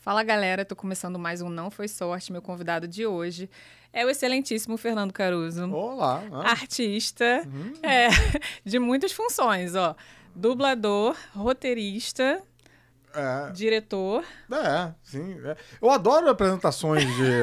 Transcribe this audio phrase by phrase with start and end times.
[0.00, 2.32] Fala galera, tô começando mais um Não Foi Sorte.
[2.32, 3.50] Meu convidado de hoje
[3.92, 5.70] é o excelentíssimo Fernando Caruso.
[5.70, 6.22] Olá.
[6.32, 6.50] Ah.
[6.52, 7.24] Artista
[7.82, 8.08] é,
[8.64, 9.94] de muitas funções, ó.
[10.34, 12.42] Dublador, roteirista,
[13.14, 14.24] É, diretor.
[14.50, 15.38] é, sim.
[15.44, 15.56] é.
[15.82, 17.42] Eu adoro apresentações de,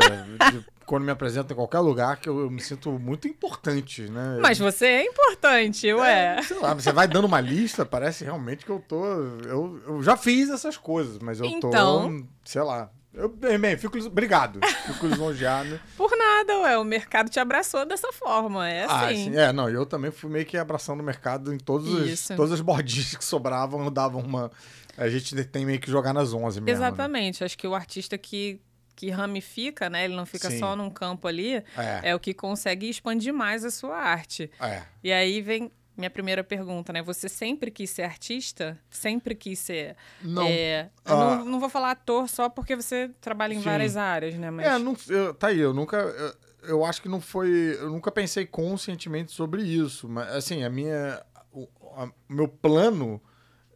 [0.52, 4.40] de quando me apresento em qualquer lugar, que eu, eu me sinto muito importante, né?
[4.42, 6.38] Mas você é importante, ué.
[6.40, 9.06] É, sei lá, você vai dando uma lista, parece realmente que eu tô.
[9.06, 11.72] Eu, eu já fiz essas coisas, mas eu Então?
[11.72, 12.26] tô.
[12.44, 12.90] Sei lá.
[13.14, 13.98] Eu, bem, fico.
[14.06, 14.60] Obrigado.
[14.86, 15.80] Fico lisonjeado.
[15.98, 16.78] Por nada, ué.
[16.78, 18.70] O mercado te abraçou dessa forma.
[18.70, 19.32] É Ah, assim.
[19.32, 19.36] sim.
[19.38, 22.62] É, não, eu também fui meio que abraçando o mercado em todos os, todas as
[22.62, 24.52] bordinhas que sobravam, davam uma.
[24.96, 26.66] A gente tem meio que jogar nas 11 mesmo.
[26.66, 26.72] né?
[26.72, 27.44] Exatamente.
[27.44, 28.60] Acho que o artista que,
[28.98, 30.04] que ramifica, né?
[30.06, 30.58] Ele não fica Sim.
[30.60, 31.54] só num campo ali.
[31.78, 34.52] É, É o que consegue expandir mais a sua arte.
[34.60, 34.82] é.
[35.04, 37.02] E aí vem minha primeira pergunta, né?
[37.04, 38.78] Você sempre quis ser artista?
[38.90, 39.96] Sempre quis ser.
[40.22, 40.44] Não.
[40.48, 41.36] é, eu Ah.
[41.38, 43.64] não, não vou falar ator só porque você trabalha em Sim.
[43.64, 44.50] várias áreas, né?
[44.52, 45.98] Mas É, não, eu- tá aí, eu nunca.
[45.98, 46.34] Eu,
[46.70, 47.50] eu acho que não foi.
[47.80, 50.10] Eu nunca pensei conscientemente sobre isso.
[50.10, 51.24] Mas, assim, a minha.
[51.52, 53.22] O a- meu plano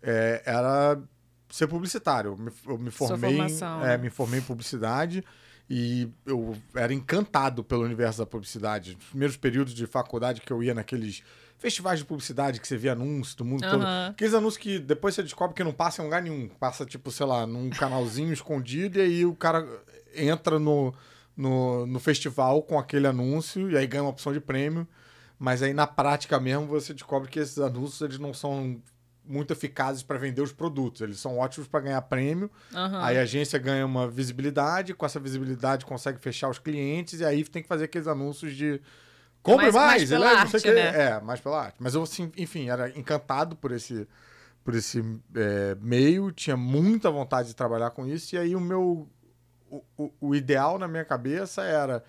[0.04, 1.00] é, era
[1.52, 2.32] ser publicitário.
[2.32, 3.36] Eu me, formei.
[3.36, 3.98] formação, é, né?
[3.98, 5.24] me formei em publicidade
[5.70, 8.98] e eu era encantado pelo universo da publicidade.
[9.00, 11.24] Os primeiros períodos de faculdade que eu ia naqueles
[11.58, 13.84] festivais de publicidade que você via anúncios do mundo todo.
[13.84, 14.08] Aham.
[14.10, 16.50] Aqueles anúncios que depois você descobre que não passa em lugar nenhum.
[16.50, 19.66] Passa, tipo, sei lá, num canalzinho escondido e aí o cara
[20.16, 20.94] entra no,
[21.38, 24.88] no, no festival com aquele anúncio e aí ganha uma opção de prêmio.
[25.38, 28.82] Mas aí na prática mesmo você descobre que esses anúncios eles não são
[29.24, 31.02] muito eficazes para vender os produtos.
[31.02, 32.50] Eles são ótimos para ganhar prêmio.
[32.74, 33.04] aham.
[33.04, 37.44] Aí a agência ganha uma visibilidade, com essa visibilidade consegue fechar os clientes e aí
[37.44, 38.82] tem que fazer aqueles anúncios de
[39.44, 40.74] compre Mais- mais mais, pela ele é, não sei o arte, quê.
[40.98, 41.04] né?
[41.06, 41.76] É, mais pela arte.
[41.80, 44.08] Mas eu, assim, enfim, era encantado por esse,
[44.64, 45.04] por esse
[45.36, 49.08] é, meio, tinha muita vontade de trabalhar com isso, e aí o meu.
[49.70, 52.04] O, o, o ideal na minha cabeça era.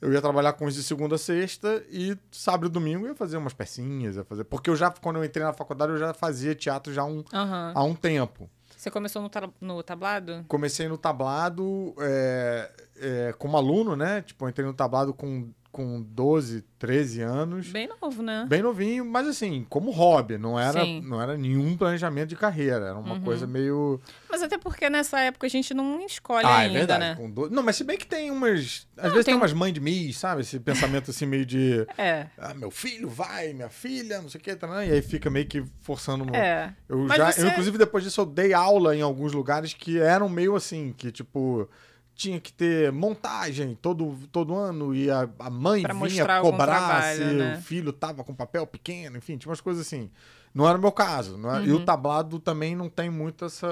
[0.00, 3.14] Eu ia trabalhar com isso de segunda a sexta e sábado e domingo eu ia
[3.14, 4.44] fazer umas pecinhas, ia fazer.
[4.44, 7.24] Porque eu já, quando eu entrei na faculdade, eu já fazia teatro já há um,
[7.32, 7.72] Aham.
[7.74, 8.48] há um tempo.
[8.76, 10.44] Você começou no, no tablado?
[10.46, 12.70] Comecei no tablado é,
[13.00, 14.20] é, como aluno, né?
[14.20, 17.68] Tipo, eu entrei no tablado com, com 12, 13 anos.
[17.68, 18.46] Bem novo, né?
[18.48, 21.02] Bem novinho, mas assim, como hobby, não era, Sim.
[21.02, 22.86] não era nenhum planejamento de carreira.
[22.86, 23.20] Era uma Uhum.
[23.20, 24.00] coisa meio.
[24.30, 27.00] Mas até porque nessa época a gente não escolhe ah, é ainda, verdade.
[27.00, 27.14] né?
[27.16, 28.88] com do- Não, mas se bem que tem umas.
[28.96, 30.40] Às Não, vezes tem, tem um- umas mães de Miss, sabe?
[30.40, 31.86] Esse pensamento assim meio de.
[31.98, 32.26] É.
[32.38, 34.88] Ah, meu filho vai, minha filha, não sei o que, tá, né?
[34.88, 36.24] e aí fica meio que forçando.
[36.24, 36.74] no- É.
[36.88, 39.98] Eu Mas já, você- eu, inclusive, depois disso, eu dei aula em alguns lugares que
[39.98, 41.68] eram meio assim, que tipo.
[42.16, 47.16] Tinha que ter montagem todo, todo ano e a, a mãe Pra vinha cobrar trabalho,
[47.18, 47.56] se né?
[47.58, 50.10] o filho tava com papel pequeno, enfim, tinha umas coisas assim.
[50.54, 51.36] Não era o meu caso.
[51.36, 51.76] Não é- E Uhum.
[51.82, 53.68] o tablado também não tem muito essa.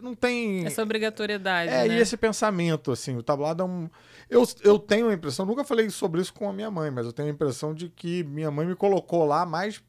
[0.00, 0.64] Não tem.
[0.64, 1.96] Essa obrigatoriedade, É, né?
[1.96, 3.90] e esse pensamento, assim, o tablado é um.
[4.30, 7.12] Eu, eu tenho a impressão, nunca falei sobre isso com a minha mãe, mas eu
[7.12, 9.82] tenho a impressão de que minha mãe me colocou lá mais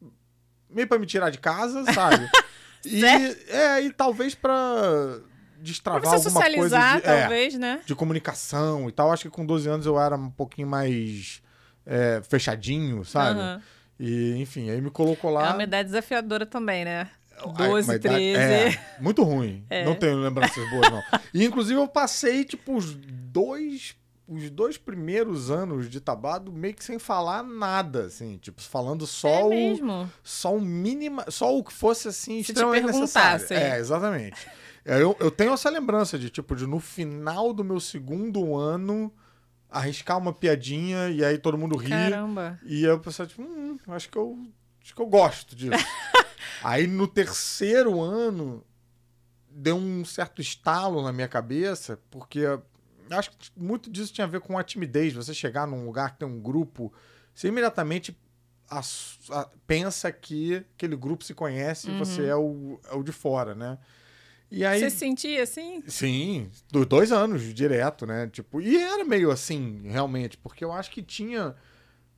[0.69, 2.27] meio pra me tirar de casa, sabe?
[2.85, 3.05] e,
[3.49, 5.19] é, e talvez pra
[5.59, 7.81] destravar alguma coisa de, é, talvez, né?
[7.85, 9.11] de comunicação e tal.
[9.11, 11.41] Acho que com 12 anos eu era um pouquinho mais
[11.85, 13.39] é, fechadinho, sabe?
[13.39, 13.61] Aham.
[13.99, 15.53] E, enfim, aí me colocou É lá.
[15.53, 17.09] uma idade desafiadora também, né?
[17.37, 18.37] Ai, 12, uma idade- 13.
[18.37, 19.65] É, muito ruim.
[19.69, 19.85] É.
[19.85, 21.01] Não tenho lembranças boas, não.
[21.33, 23.95] E, inclusive, eu passei, tipo, os dois...
[24.27, 28.39] Os dois primeiros anos de tablado meio que sem falar nada, assim.
[28.39, 29.49] Tipo, falando só é o...
[29.49, 30.11] mesmo.
[30.23, 31.21] Só o mínimo...
[31.29, 33.45] Só o que fosse, assim, Se te extremamente necessário.
[33.51, 34.47] É, exatamente.
[34.85, 39.11] É, Eu, eu tenho essa lembrança de, tipo, de no final do meu segundo ano
[39.69, 41.89] arriscar uma piadinha e aí todo mundo ri.
[41.89, 42.59] Caramba.
[42.63, 44.37] E eu pensava, tipo, hum, acho que eu,
[44.81, 45.71] acho que eu gosto disso.
[46.63, 48.63] Aí no terceiro ano
[49.49, 52.41] deu um certo estalo na minha cabeça, porque
[53.11, 55.13] acho que muito disso tinha a ver com a timidez.
[55.13, 56.91] Você chegar num lugar que tem um grupo,
[57.33, 58.17] você imediatamente
[58.69, 63.11] ass- a- pensa que aquele grupo se conhece e você é o, é o de
[63.11, 63.77] fora, né?
[64.57, 65.83] E aí, Você se sentia assim?
[65.85, 68.25] Sim, do- dois anos direto, né?
[68.31, 71.53] Tipo, e era meio assim, realmente, porque eu acho que tinha.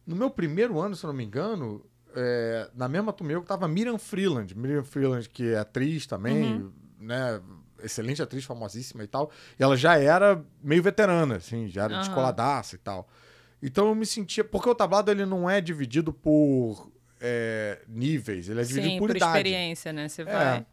[0.05, 1.83] No meu primeiro ano, se eu não me engano,
[2.15, 4.55] é, na mesma turma eu tava Miriam Freeland.
[4.55, 6.63] Miriam Freeland, que é atriz também,
[6.99, 7.41] né?
[7.83, 9.31] Excelente atriz, famosíssima e tal.
[9.59, 12.01] E ela já era meio veterana, assim, já era Aham.
[12.01, 13.09] descoladaça e tal.
[13.63, 14.43] Então eu me sentia.
[14.43, 19.07] Porque o tablado ele não é dividido por é, níveis, ele é dividido Sim, por,
[19.07, 19.37] por idade.
[19.39, 20.07] experiência, né?
[20.07, 20.65] Você É.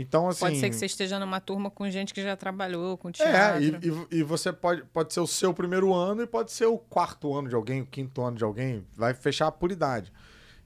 [0.00, 0.38] Então, assim.
[0.38, 3.36] Pode ser que você esteja numa turma com gente que já trabalhou com teatro.
[3.36, 6.66] É, e, e, e você pode, pode ser o seu primeiro ano e pode ser
[6.66, 10.12] o quarto ano de alguém, o quinto ano de alguém, vai fechar por idade.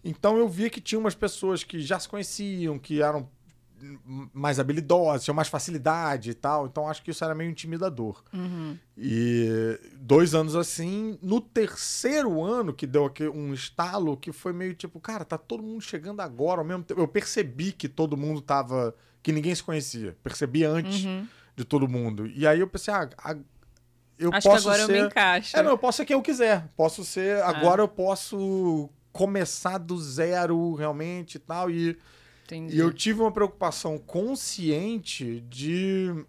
[0.05, 3.26] Então eu via que tinha umas pessoas que já se conheciam, que eram
[4.32, 6.67] mais habilidosos, tinham mais facilidade e tal.
[6.67, 8.23] Então acho que isso era meio intimidador.
[8.32, 8.76] Uhum.
[8.96, 14.75] E dois anos assim, no terceiro ano que deu aqui um estalo que foi meio
[14.75, 17.00] tipo, cara, tá todo mundo chegando agora ao mesmo tempo.
[17.00, 18.94] Eu percebi que todo mundo tava.
[19.22, 20.16] Que ninguém se conhecia.
[20.22, 21.26] Percebi antes Uhum.
[21.56, 22.26] de todo mundo.
[22.26, 23.36] E aí eu pensei, ah, a-
[24.19, 24.92] eu Acho que posso agora ser.
[24.96, 25.56] eu me encaixo.
[25.56, 26.69] É, não, eu posso ser quem eu quiser.
[26.76, 27.42] Posso ser.
[27.42, 31.70] Agora eu posso começar do zero realmente e tal.
[31.70, 31.98] E,
[32.44, 32.76] Entendi.
[32.76, 36.25] e eu tive uma preocupação consciente de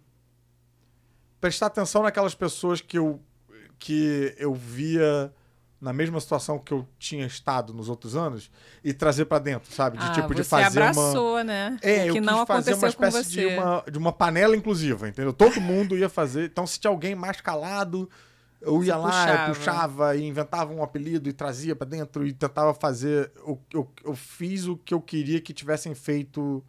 [1.40, 3.20] prestar atenção naquelas pessoas que eu,
[3.78, 5.32] que eu via
[5.84, 8.50] na mesma situação que eu tinha estado nos outros anos
[8.82, 9.98] e trazer pra dentro, sabe?
[9.98, 10.88] De ah, tipo, de você fazer uma.
[10.88, 11.76] abraçou, né?
[11.82, 15.06] É, que eu não quis fazer aconteceu uma espécie de uma, de uma panela inclusiva,
[15.06, 15.34] entendeu?
[15.34, 16.46] Todo mundo ia fazer.
[16.46, 18.08] Então, se tinha alguém mais calado,
[18.62, 19.48] eu Você ia lá, puxava.
[19.50, 23.30] eu puxava e inventava um apelido e trazia pra dentro e tentava fazer.
[23.46, 26.64] Eu, eu, eu fiz o que eu queria que tivessem feito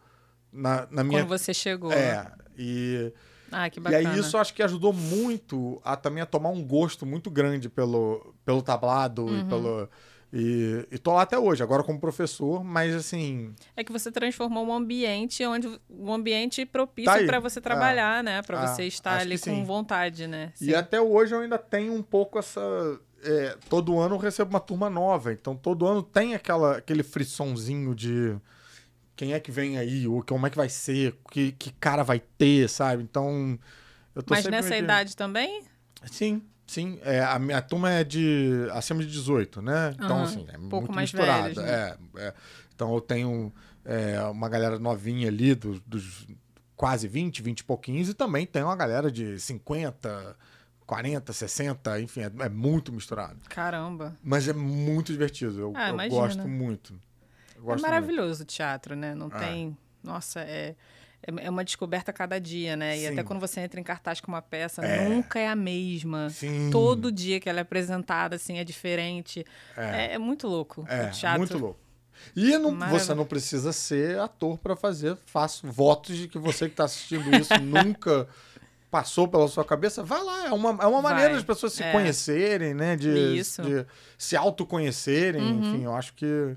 [0.52, 1.22] na, na minha.
[1.22, 1.90] Quando você chegou.
[1.90, 2.30] É.
[2.58, 3.12] E,
[3.50, 4.10] Ah, que e bacana.
[4.10, 8.34] aí isso acho que ajudou muito a também a tomar um gosto muito grande pelo,
[8.46, 9.40] pelo tablado Uhum.
[9.40, 9.88] e pelo.
[10.32, 13.54] E, e tô lá até hoje, agora como professor, mas assim.
[13.76, 18.42] É que você transformou um ambiente onde um ambiente propício Tá para você trabalhar, né?
[18.42, 19.64] Para Ah, você estar acho ali com sim.
[19.64, 20.52] vontade, né?
[20.60, 22.60] E até hoje eu ainda tenho um pouco essa.
[23.22, 27.94] é, todo ano eu recebo uma turma nova, então todo ano tem aquela, aquele frissonzinho
[27.94, 28.36] de
[29.14, 32.20] quem é que vem aí, ou como é que vai ser, que, que cara vai
[32.20, 33.02] ter, sabe?
[33.02, 33.58] Então.
[34.14, 35.62] Eu tô Mas nessa meio idade também?
[36.10, 36.98] Sim, sim.
[37.02, 39.92] É, a minha turma é de acima de 18, né?
[39.94, 41.42] Então, Aham, assim, é um pouco muito mais misturado.
[41.54, 41.96] velhos, né?
[42.16, 42.34] é, é.
[42.74, 43.52] Então eu tenho
[43.84, 46.26] é, uma galera novinha ali, dos, dos
[46.76, 50.36] quase 20, 20 e pouquinhos, e também tem uma galera de 50,
[50.86, 53.38] 40, 60, enfim, é, é muito misturado.
[53.48, 54.14] Caramba.
[54.22, 55.58] Mas é muito divertido.
[55.58, 56.20] Eu, Ah, eu imagina.
[56.20, 56.92] gosto muito.
[57.54, 59.14] Eu É gosto maravilhoso o teatro, né?
[59.14, 59.38] Não É.
[59.38, 59.76] tem.
[60.04, 60.74] Nossa, é.
[61.26, 62.96] É é uma descoberta a cada dia, né?
[62.96, 63.06] E Sim.
[63.08, 65.08] até quando você entra em cartaz com uma peça, É.
[65.08, 66.18] nunca é a mesma.
[66.22, 66.34] muito.
[66.34, 66.70] Sim.
[66.70, 69.44] Todo dia que ela é apresentada, assim, é diferente.
[69.76, 70.06] É.
[70.06, 70.84] É, é muito louco.
[70.88, 71.38] É, o teatro.
[71.38, 71.80] muito louco.
[72.34, 75.16] E não, você não precisa ser ator para fazer.
[75.26, 78.26] Faço votos de que você que está assistindo isso nunca
[78.90, 80.02] passou pela sua cabeça.
[80.02, 81.92] Vai lá, é uma, é uma Vai, maneira das pessoas se é.
[81.92, 82.96] conhecerem, né?
[82.96, 83.60] De, Isso.
[83.62, 83.84] de
[84.16, 85.42] se autoconhecerem.
[85.42, 85.58] Uhum.
[85.74, 86.56] Enfim, eu acho que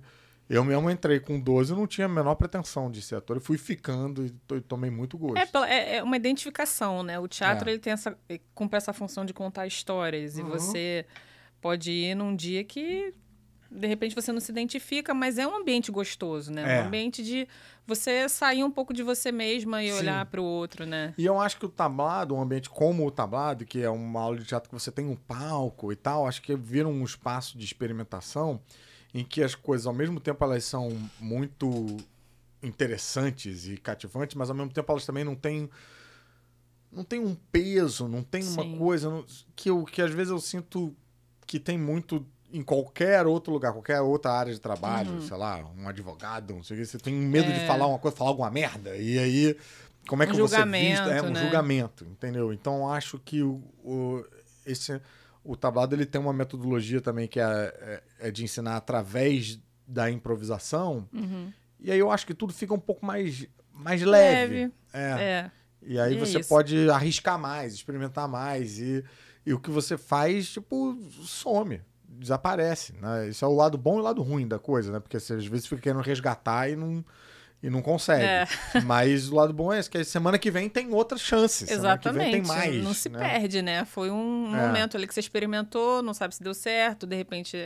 [0.49, 3.37] eu mesmo entrei com 12 e não tinha a menor pretensão de ser ator.
[3.37, 5.37] Eu fui ficando e to- e tomei muito gosto.
[5.63, 7.19] É, é- é uma identificação, né?
[7.19, 7.73] O teatro É.
[7.73, 10.37] ele tem essa, ele cumpre essa função de contar histórias.
[10.37, 10.49] E Uhum.
[10.49, 11.05] você
[11.61, 13.13] pode ir num dia que,
[13.69, 16.79] de repente, você não se identifica, mas é um ambiente gostoso, né?
[16.79, 16.81] É.
[16.81, 17.47] Um ambiente de
[17.85, 19.97] você sair um pouco de você mesma e Sim.
[19.99, 21.13] olhar para o outro, né?
[21.17, 24.37] E eu acho que o tablado, um ambiente como o tablado, que é uma aula
[24.37, 27.65] de teatro que você tem um palco e tal, acho que vira um espaço de
[27.65, 28.59] experimentação
[29.13, 31.97] em que as coisas, ao mesmo tempo, elas são muito
[32.61, 35.69] interessantes e cativantes, mas ao mesmo tempo elas também não têm
[36.91, 38.77] não tem um peso, não tem uma Sim.
[38.77, 39.25] coisa não-
[39.55, 40.95] que, eu, que às vezes eu sinto
[41.45, 45.87] que tem muito em qualquer outro lugar, qualquer outra área de trabalho, sei lá, um
[45.87, 47.63] advogado, não sei o que, você tem medo de Uhum.
[47.63, 47.67] É.
[47.67, 49.55] falar uma coisa, falar alguma merda, e aí
[50.07, 51.11] como é Um que você vista?
[51.11, 51.35] É um né?
[51.35, 52.51] julgamento, entendeu?
[52.51, 54.25] Então acho que o, o-
[54.65, 54.99] esse
[55.43, 57.43] o tablado ele tem uma metodologia também que é,
[58.19, 61.07] é- é de ensinar através da improvisação.
[61.13, 61.51] Uhum.
[61.79, 64.53] E aí eu acho que tudo fica um pouco mais mais leve.
[64.55, 64.73] Leve.
[64.93, 65.01] É.
[65.21, 65.51] É.
[65.81, 66.49] E aí E é você isso.
[66.49, 69.03] pode arriscar mais, experimentar mais e,
[69.45, 73.29] e o que você faz tipo some, desaparece, né?
[73.29, 74.99] Isso é o lado bom e o lado ruim da coisa, né?
[74.99, 77.03] Porque você às vezes fica querendo resgatar e não
[77.61, 78.23] e não consegue.
[78.23, 78.47] É.
[78.85, 81.67] Mas o lado bom é esse, que semana que vem tem outras chances.
[81.69, 82.31] Semana que vem Exatamente.
[82.31, 82.83] tem mais.
[82.83, 83.19] não se né?
[83.19, 83.85] perde, né?
[83.85, 84.67] Foi um É.
[84.67, 87.57] momento ali que você experimentou, não sabe se deu certo, de repente.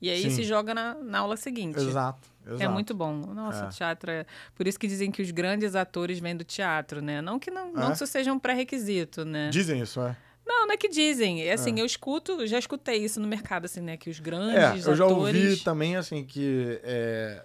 [0.00, 0.30] E aí Sim.
[0.30, 1.78] se joga na, na aula seguinte.
[1.78, 2.62] Exato, exato.
[2.62, 3.12] É muito bom.
[3.14, 3.68] Nossa, É.
[3.68, 4.26] o teatro é.
[4.54, 7.20] Por isso que dizem que os grandes atores vêm do teatro, né?
[7.22, 7.86] Não que não, não É?
[7.88, 9.48] que isso seja um pré-requisito, né?
[9.50, 10.16] Dizem isso, é.
[10.44, 11.42] Não, não é que dizem.
[11.44, 13.96] É assim, eu escuto, já escutei isso no mercado, assim, né?
[13.96, 15.36] Que os É, grandes eu já atores.
[15.52, 17.44] ouvi também, assim, que é,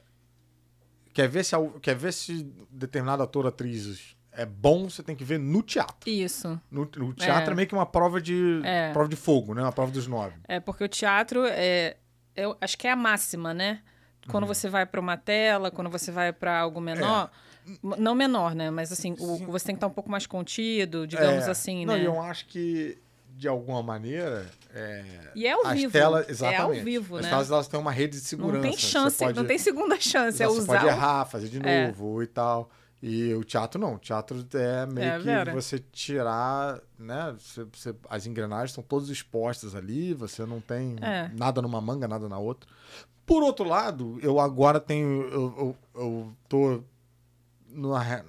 [1.17, 5.23] quer, ver se, quer ver se determinado ator ou atriz é bom, você tem que
[5.23, 6.07] ver no teatro.
[6.07, 6.61] Isso.
[6.69, 7.53] No, no teatro é.
[7.53, 7.55] É.
[7.55, 8.91] meio que uma prova de É.
[8.93, 9.63] prova de fogo, né?
[9.63, 10.35] Uma prova dos nove.
[10.47, 11.97] É, porque o teatro é.
[12.35, 13.81] Eu acho que é a máxima, né?
[14.29, 14.47] Quando Uhum.
[14.53, 17.31] você vai para uma tela, quando você vai para algo menor.
[17.83, 18.69] m- Não menor, né?
[18.69, 19.45] Mas assim, o- É.
[19.47, 21.51] Você tem que estar um pouco mais contido, digamos É.
[21.51, 22.05] assim, Não, né?
[22.05, 22.97] eu acho que,
[23.37, 25.03] de alguma maneira, é,
[25.35, 25.91] E é ao as vivo.
[25.93, 26.27] telas...
[26.27, 26.79] É Exatamente.
[26.79, 27.29] ao vivo, As né?
[27.29, 28.55] telas, elas têm uma rede de segurança.
[28.55, 30.41] Não tem Você chance, pode- não tem segunda chance.
[30.41, 30.73] É você usar.
[30.73, 31.87] pode o- errar, fazer de É.
[31.87, 32.69] novo e tal.
[33.01, 33.93] E o teatro não.
[33.93, 35.53] O teatro é meio É, que Vera.
[35.53, 37.35] você tirar, né?
[37.39, 41.29] Você, você- as engrenagens estão todas expostas ali, você não tem É.
[41.37, 42.67] nada numa manga, nada na outra.
[43.23, 45.21] Por outro lado, eu agora tenho.
[45.29, 46.81] Eu, eu, eu tô
[47.69, 48.25] numa,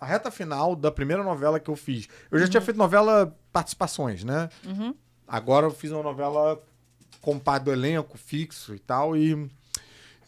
[0.00, 2.08] a reta final da primeira novela que eu fiz.
[2.30, 4.48] Eu já tinha feito novela participações, né?
[4.64, 4.94] Uhum.
[5.26, 6.62] Agora eu fiz uma novela
[7.20, 9.16] com do elenco fixo e tal.
[9.16, 9.50] E,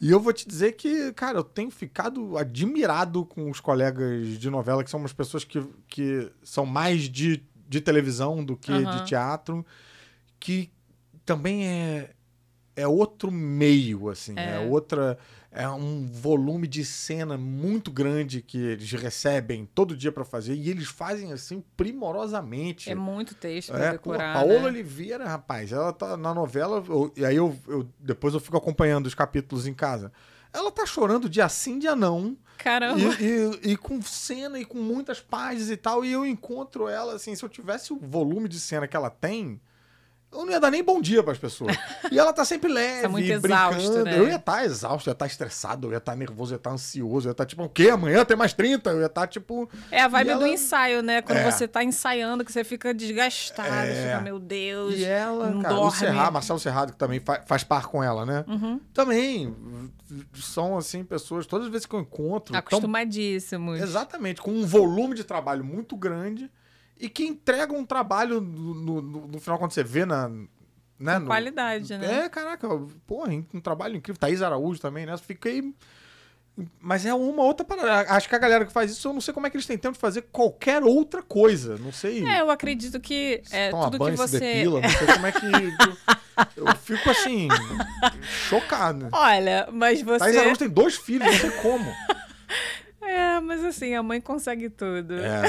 [0.00, 4.50] e eu vou te dizer que, cara, eu tenho ficado admirado com os colegas de
[4.50, 8.96] novela, que são umas pessoas que, que são mais de, de televisão do que Aham.
[8.96, 9.64] de teatro,
[10.38, 10.70] que
[11.24, 12.10] também é,
[12.74, 14.56] é outro meio, assim, é.
[14.56, 14.58] É.
[14.58, 15.16] outra.
[15.52, 20.71] É um volume de cena muito grande que eles recebem todo dia pra fazer e
[20.71, 22.90] eles fazem assim primorosamente.
[22.90, 24.35] É muito texto pra É, pô, decorar.
[24.35, 24.66] Paola né?
[24.66, 29.07] Oliveira, rapaz, ela tá na novela, eu- e aí eu, eu- depois eu fico acompanhando
[29.07, 30.12] os capítulos em casa.
[30.52, 32.99] Ela tá chorando dia sim, dia não, Caramba.
[33.21, 33.25] e,
[33.69, 37.35] e- e com cena e com muitas páginas e tal, e eu encontro ela, assim,
[37.37, 39.61] se eu tivesse o volume de cena que ela tem,
[40.32, 41.76] eu não ia dar nem bom dia pras pessoas.
[42.10, 43.76] E ela tá sempre leve, Tá muito brincando.
[43.76, 44.18] exausto, né?
[44.18, 46.70] Eu ia estar exausto, eu ia estar estressado, eu ia estar nervoso, eu ia estar
[46.70, 47.90] ansioso, eu ia estar tipo, o quê?
[47.90, 48.90] Amanhã tem mais 30?
[48.90, 49.68] Eu ia estar tipo...
[49.90, 51.20] É a vibe E do ela- ensaio, né?
[51.22, 51.50] Quando É.
[51.50, 53.94] você tá ensaiando, que você fica desgastado, É.
[54.12, 54.94] fica, meu Deus.
[54.96, 55.96] E ela, não cara, o dorme.
[55.99, 58.44] Serrado, Marcelo Serrado, que também fa- faz par com ela, né?
[58.46, 58.80] Uhum.
[58.94, 59.54] Também
[60.34, 63.80] são, assim, pessoas, todas as vezes que eu encontro, tão- Acostumadíssimos.
[63.80, 66.50] exatamente, com um volume de trabalho muito grande
[67.00, 70.28] e que entregam um trabalho no, no- no- final, quando você vê na...
[70.99, 72.25] Né, no- qualidade, né?
[72.25, 72.69] É, caraca,
[73.07, 74.21] porra, um trabalho incrível.
[74.21, 75.16] Thaís Araújo também, né?
[75.16, 75.75] Fiquei...
[76.78, 78.12] Mas é uma outra parada.
[78.12, 79.78] Acho que a galera que faz isso, eu não sei como é que eles têm
[79.78, 81.78] tempo de fazer qualquer outra coisa.
[81.78, 82.26] Não sei.
[82.26, 84.38] É, eu acredito que é, tudo que banho, se você.
[84.40, 85.47] depila, não sei como é que.
[85.47, 87.49] eu, eu fico assim,
[88.50, 89.09] chocado.
[89.12, 90.38] Olha, mas Thaís você.
[90.38, 91.85] Araújo tem dois filhos, não sei como.
[93.02, 95.14] É, mas assim, a mãe consegue tudo.
[95.19, 95.42] É,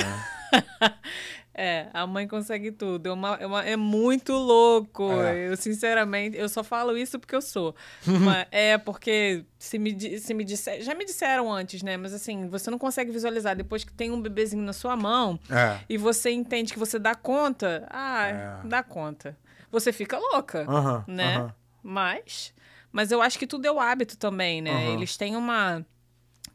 [1.54, 3.08] É, a mãe consegue tudo.
[3.08, 5.12] É, uma- é uma- é muito louco.
[5.12, 5.50] É.
[5.50, 7.76] Eu, sinceramente, eu só falo isso porque eu sou.
[8.06, 11.98] Mas é porque se me, se me disser, já me disseram antes, né?
[11.98, 15.80] Mas assim, você não consegue visualizar depois que tem um bebezinho na sua mão é.
[15.90, 17.86] e você entende que você dá conta.
[17.90, 18.28] Ah,
[18.64, 18.68] É.
[18.68, 19.38] dá conta.
[19.70, 21.36] Você fica louca, Aham, né?
[21.38, 21.56] aham.
[21.84, 22.54] Mas,
[22.92, 24.72] mas eu acho que tudo é o hábito também, né?
[24.72, 24.94] Aham.
[24.94, 25.86] Eles têm uma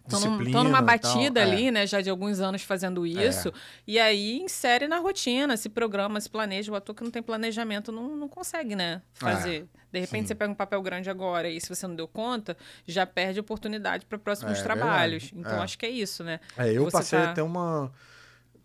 [0.06, 1.52] Estão numa batida tal, é.
[1.52, 1.86] ali, né?
[1.86, 3.52] Já de alguns anos fazendo isso.
[3.86, 6.70] E aí insere na rotina, se programa, se planeja.
[6.72, 9.02] O ator que não tem planejamento não, não consegue, né?
[9.14, 9.66] Fazer.
[9.92, 10.28] de repente sim.
[10.28, 14.04] você pega um papel grande agora e se você não deu conta, já perde oportunidade
[14.04, 15.24] para próximos É, trabalhos.
[15.24, 15.40] verdade.
[15.48, 15.64] Então É.
[15.64, 16.38] acho que é isso, né?
[16.56, 17.90] É, eu Você passei tá- a ter uma.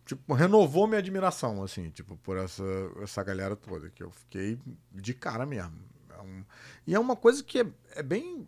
[0.05, 2.63] Tipo, renovou minha admiração, assim, tipo, por essa,
[3.01, 4.57] essa galera toda, que eu fiquei
[4.91, 5.73] de cara mesmo.
[6.17, 6.43] É um-
[6.85, 8.45] e é uma coisa que é, é bem.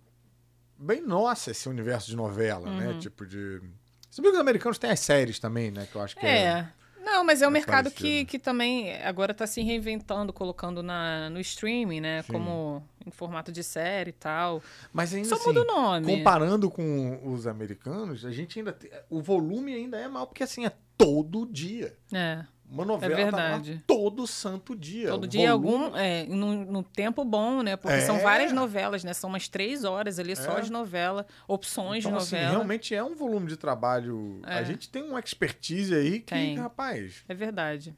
[0.78, 2.78] Bem nossa esse universo de novela, Uhum.
[2.78, 2.98] né?
[3.00, 3.62] Tipo de.
[4.10, 5.88] Se bem que os americanos têm as séries também, né?
[5.92, 6.44] Que eu acho que é.
[6.44, 6.68] É.
[7.04, 8.30] Não, mas é um é mercado que, parecido.
[8.30, 12.22] que também agora está se reinventando, colocando na, no streaming, né?
[12.22, 12.32] Sim.
[12.32, 14.64] Como em formato de série e tal.
[14.94, 16.06] Mas ainda Só assim, muda o nome.
[16.18, 18.72] comparando com os americanos, a gente ainda.
[18.72, 21.94] tem- o volume ainda é maior, porque assim, é todo dia.
[22.14, 22.46] É.
[22.74, 23.76] Uma novela verdade.
[23.76, 25.10] tá todo santo dia.
[25.10, 25.96] Todo dia volume- algum.
[25.98, 27.76] É, num, num tempo bom, né?
[27.78, 28.20] Porque são É.
[28.24, 29.14] várias novelas, né?
[29.14, 30.62] São umas três horas ali só É.
[30.62, 32.52] de novela, opções Então, de assim, novela.
[32.52, 34.40] realmente é um volume de trabalho.
[34.44, 34.66] A É.
[34.66, 36.58] gente tem uma expertise aí que, Tem.
[36.58, 37.96] rapaz, É verdade.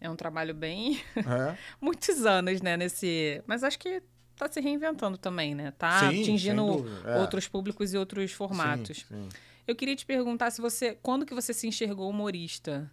[0.00, 1.00] É um trabalho bem.
[1.16, 1.56] é.
[1.80, 2.76] Muitos anos, né?
[2.76, 3.42] Nesse.
[3.46, 4.02] Mas acho que
[4.36, 5.72] tá se reinventando também, né?
[5.72, 7.18] Tá Sim, atingindo é.
[7.18, 8.98] outros públicos e outros formatos.
[9.08, 9.28] Sim, sim.
[9.66, 10.96] Eu queria te perguntar se você.
[11.02, 12.88] Quando que você se enxergou humorista?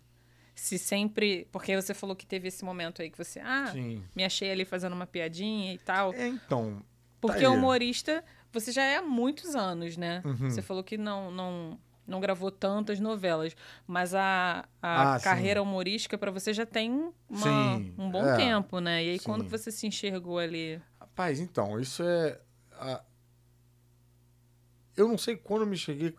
[0.56, 1.48] Se sempre.
[1.52, 3.40] Porque você falou que teve esse momento aí que você.
[3.40, 4.04] Ah, Sim.
[4.16, 6.14] me achei ali fazendo uma piadinha e tal.
[6.14, 6.82] É, então.
[7.20, 7.48] Porque aí.
[7.48, 10.22] humorista, você já é há muitos anos, né?
[10.26, 10.50] Uhum.
[10.50, 13.56] Você falou que não, não, não gravou tantas novelas,
[13.88, 15.24] mas a, a Ah, sim.
[15.24, 16.92] carreira humorística para você já tem
[17.30, 17.42] uma-
[17.78, 18.36] Sim, um bom é.
[18.36, 19.04] tempo, né?
[19.06, 19.26] E aí, Sim.
[19.26, 20.82] quando você se enxergou ali?
[21.00, 22.40] Rapaz, então, isso é.
[22.74, 23.02] a-
[24.96, 26.14] Eu não sei quando eu me cheguei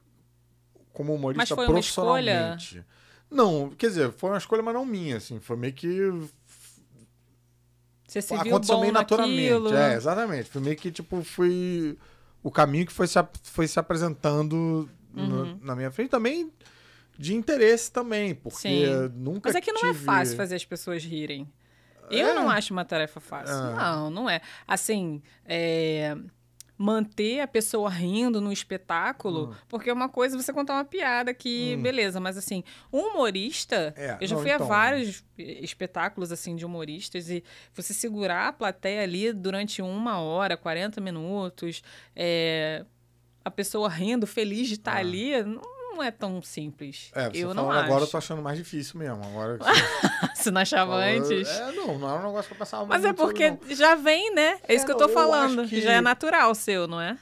[0.92, 2.56] como humorista Mas foi uma escolha?
[3.34, 5.40] Não, quer dizer, foi uma escolha, mas não minha, assim.
[5.40, 6.10] Foi meio que
[8.06, 9.50] Você se viu aconteceu meio naturalmente.
[9.50, 9.74] naquilo?
[9.76, 10.50] É, exatamente.
[10.50, 11.98] Foi meio que, tipo, foi
[12.42, 15.58] o caminho que foi se, foi se apresentando no- Uhum.
[15.62, 16.10] na minha frente.
[16.10, 16.52] Também
[17.18, 18.86] de interesse também, porque Sim.
[19.14, 21.50] nunca Mas é que não é tive- fácil fazer as pessoas rirem.
[22.10, 22.34] Eu É.
[22.34, 23.54] não acho uma tarefa fácil.
[23.54, 23.74] É.
[23.74, 24.40] Não, não é.
[24.68, 26.16] Assim, é,
[26.76, 29.54] manter a pessoa rindo no espetáculo, Hum.
[29.68, 31.82] porque uma coisa é você contar uma piada que, Hum.
[31.82, 34.66] beleza, mas assim, um humorista, É, eu já não, fui então.
[34.66, 40.56] a vários espetáculos assim de humoristas e você segurar a plateia ali durante uma hora,
[40.56, 41.82] 40 minutos,
[42.14, 42.84] é,
[43.44, 44.98] a pessoa rindo, feliz de estar Ah.
[44.98, 45.62] ali, não,
[45.94, 47.10] não é tão simples.
[47.14, 47.84] É, você eu não falando acho.
[47.86, 49.22] agora eu tô achando mais difícil mesmo.
[49.24, 49.64] Agora você
[50.34, 51.48] Você não achava antes?
[51.48, 53.74] É, não, não era um negócio que eu pensava Mas é sobre, porque não.
[53.76, 54.58] já vem, né?
[54.68, 55.66] É isso É, que eu tô eu falando.
[55.68, 57.16] que- Já é natural seu, não é?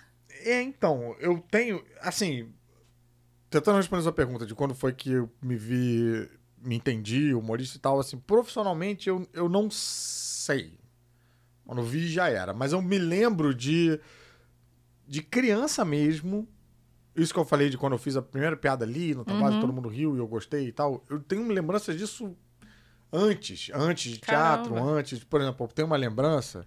[0.44, 2.52] É, então, eu tenho, assim,
[3.48, 7.80] tentando responder sua pergunta de quando foi que eu me vi, me entendi, humorista e
[7.80, 10.76] tal, assim, profissionalmente eu, eu não sei.
[11.64, 12.52] Quando vi já era.
[12.52, 14.00] Mas eu me lembro de,
[15.06, 16.48] de criança mesmo.
[17.14, 19.60] Isso que eu falei de quando eu fiz a primeira piada ali no trabalho, Uhum.
[19.60, 21.04] todo mundo riu e eu gostei e tal.
[21.10, 22.34] Eu tenho lembranças disso
[23.12, 24.92] antes, antes de teatro, Caramba.
[24.92, 25.22] antes.
[25.24, 26.66] Por exemplo, eu tenho uma lembrança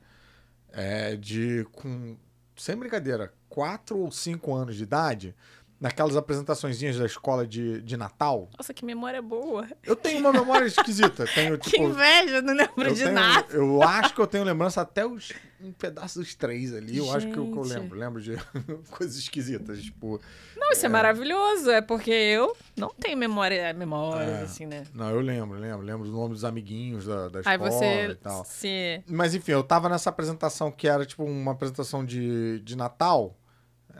[0.72, 2.16] é, de, com,
[2.56, 5.36] sem brincadeira, quatro ou cinco anos de idade,
[5.80, 8.50] naquelas apresentaçõezinhas da escola de, de Natal.
[8.58, 9.68] Nossa, que memória boa.
[9.84, 11.26] Eu tenho uma memória esquisita.
[11.36, 13.54] Tenho, Que tipo, inveja, não lembro de tenho- nada.
[13.54, 16.98] eu acho que eu tenho lembrança até os, um pedaço dos três ali.
[16.98, 17.78] Eu acho que eu, que eu Gente.
[17.80, 18.00] lembro.
[18.00, 18.36] Lembro de
[18.90, 19.84] coisas esquisitas.
[19.84, 20.20] Tipo,
[20.56, 20.90] Não, isso é.
[20.90, 21.70] maravilhoso.
[21.70, 24.42] É porque eu não tenho memória, memórias, É.
[24.44, 24.86] assim, né?
[24.94, 25.82] não, eu lembro, lembro.
[25.86, 28.46] Lembro do nome dos amiguinhos da, da Aí escola você e tal.
[28.46, 29.04] se.
[29.08, 33.36] Mas enfim, eu tava nessa apresentação que era tipo uma apresentação de, de Natal,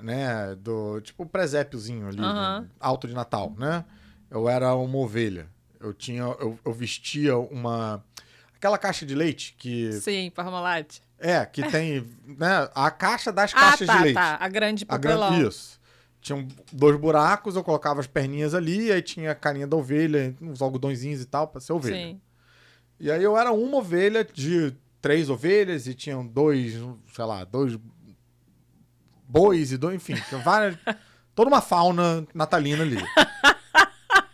[0.02, 0.56] né?
[0.56, 3.84] Do tipo presépiozinho ali, né, alto de Natal, né?
[4.30, 5.48] Eu era uma ovelha.
[5.80, 8.04] Eu tinha, eu, eu vestia uma
[8.56, 11.00] aquela caixa de leite que Sim, Parmalat.
[11.20, 12.70] é que tem, né?
[12.74, 14.16] A caixa das Ah, caixas tá, de leite.
[14.16, 14.38] tá.
[14.40, 15.30] A grande A papelão.
[15.30, 15.80] grande, isso.
[16.22, 20.60] Tinham dois buracos, eu colocava as perninhas ali, aí tinha a carinha da ovelha, uns
[20.60, 21.96] algodõezinhos e tal, pra ser ovelha.
[21.96, 22.22] Sim.
[23.00, 26.74] E aí eu era uma ovelha de três ovelhas e tinham dois,
[27.14, 27.78] sei lá, dois
[29.28, 30.78] bois e dois, enfim, várias.
[31.34, 32.98] toda uma fauna natalina ali.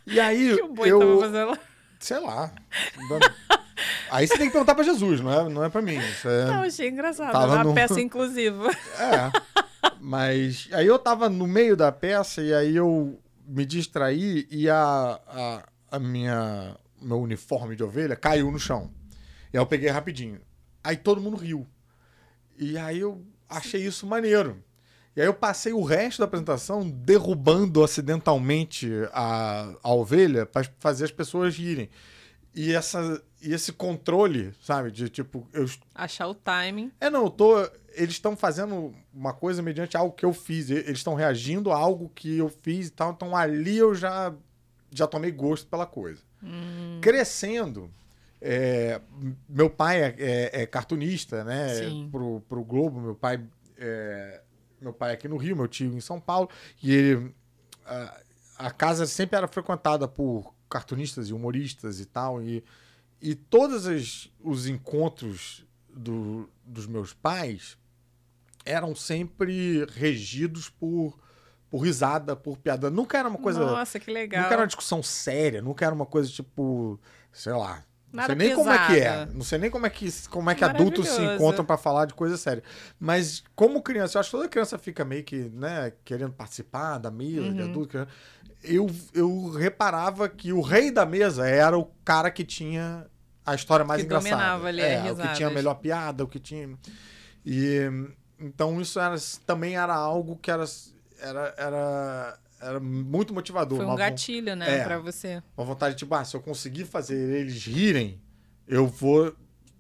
[0.08, 1.60] E aí Que o boi eu, tava fazendo.
[2.00, 2.52] sei lá.
[4.10, 5.98] Aí você tem que perguntar pra Jesus, não é, não é pra mim.
[5.98, 7.32] Isso é, Não, achei engraçado.
[7.32, 8.70] Tava Uma no- peça inclusiva.
[9.00, 9.32] é.
[10.00, 15.20] Mas aí eu tava no meio da peça e aí eu me distraí e a,
[15.28, 18.92] a, a minha meu uniforme de ovelha caiu no chão.
[19.54, 20.40] E aí eu peguei rapidinho.
[20.84, 21.66] Aí todo mundo riu.
[22.58, 24.62] E aí eu achei isso maneiro.
[25.16, 31.06] E aí eu passei o resto da apresentação derrubando acidentalmente a, a ovelha para fazer
[31.06, 31.90] as pessoas rirem.
[32.56, 34.92] E, essa, e esse controle, sabe?
[34.92, 35.66] De tipo, eu
[35.96, 36.92] Achar o timing.
[37.00, 37.62] é, não, eu tô.
[37.94, 40.70] Eles estão fazendo uma coisa mediante algo que eu fiz.
[40.70, 43.12] Eles estão reagindo a algo que eu fiz e tal.
[43.12, 44.34] Então ali eu já,
[44.90, 46.22] já tomei gosto pela coisa.
[47.02, 47.90] Crescendo,
[48.42, 49.00] é,
[49.48, 51.70] meu pai é, é- é cartunista, né?
[51.76, 52.10] Sim.
[52.12, 53.00] Pro, pro Globo.
[53.00, 53.42] Meu pai
[53.78, 54.42] é,
[54.82, 56.50] meu pai é aqui no Rio, meu tio em São Paulo.
[56.82, 57.36] E ele.
[57.86, 58.20] A,
[58.58, 62.42] a casa sempre era frequentada por cartunistas e humoristas e tal.
[62.42, 62.64] E,
[63.22, 67.78] e todos as- os encontros do- dos meus pais
[68.66, 71.18] eram sempre regidos por,
[71.70, 72.90] por risada, por piada.
[72.90, 73.60] Nunca era uma coisa.
[73.66, 74.44] Nossa, que legal.
[74.44, 77.00] Nunca era uma discussão séria, nunca era uma coisa tipo,
[77.32, 77.84] sei lá.
[78.12, 78.96] Não Nada sei nem como é que é.
[79.10, 79.32] pesada.
[79.34, 82.14] Não sei nem como é que, como é que adultos se encontram pra falar de
[82.14, 82.62] coisa séria.
[83.00, 87.10] Mas como criança, eu acho que toda criança fica meio que, né, querendo participar da
[87.10, 87.54] mesa Uhum.
[87.54, 88.08] de adulto.
[88.64, 93.06] Eu, eu reparava que o rei da mesa era o cara que tinha
[93.46, 94.36] a história mais Que engraçada.
[94.36, 96.78] dominava ali é, o que tinha a melhor piada, o que tinha.
[97.46, 97.80] E
[98.40, 100.66] então isso era, também era algo que era,
[101.20, 103.78] era, era, era muito motivador.
[103.78, 104.84] Foi um gatilho, né, É.
[104.84, 105.42] pra você.
[105.58, 108.22] uma vontade, tipo, ah, se eu conseguir fazer eles rirem,
[108.68, 109.34] eu vou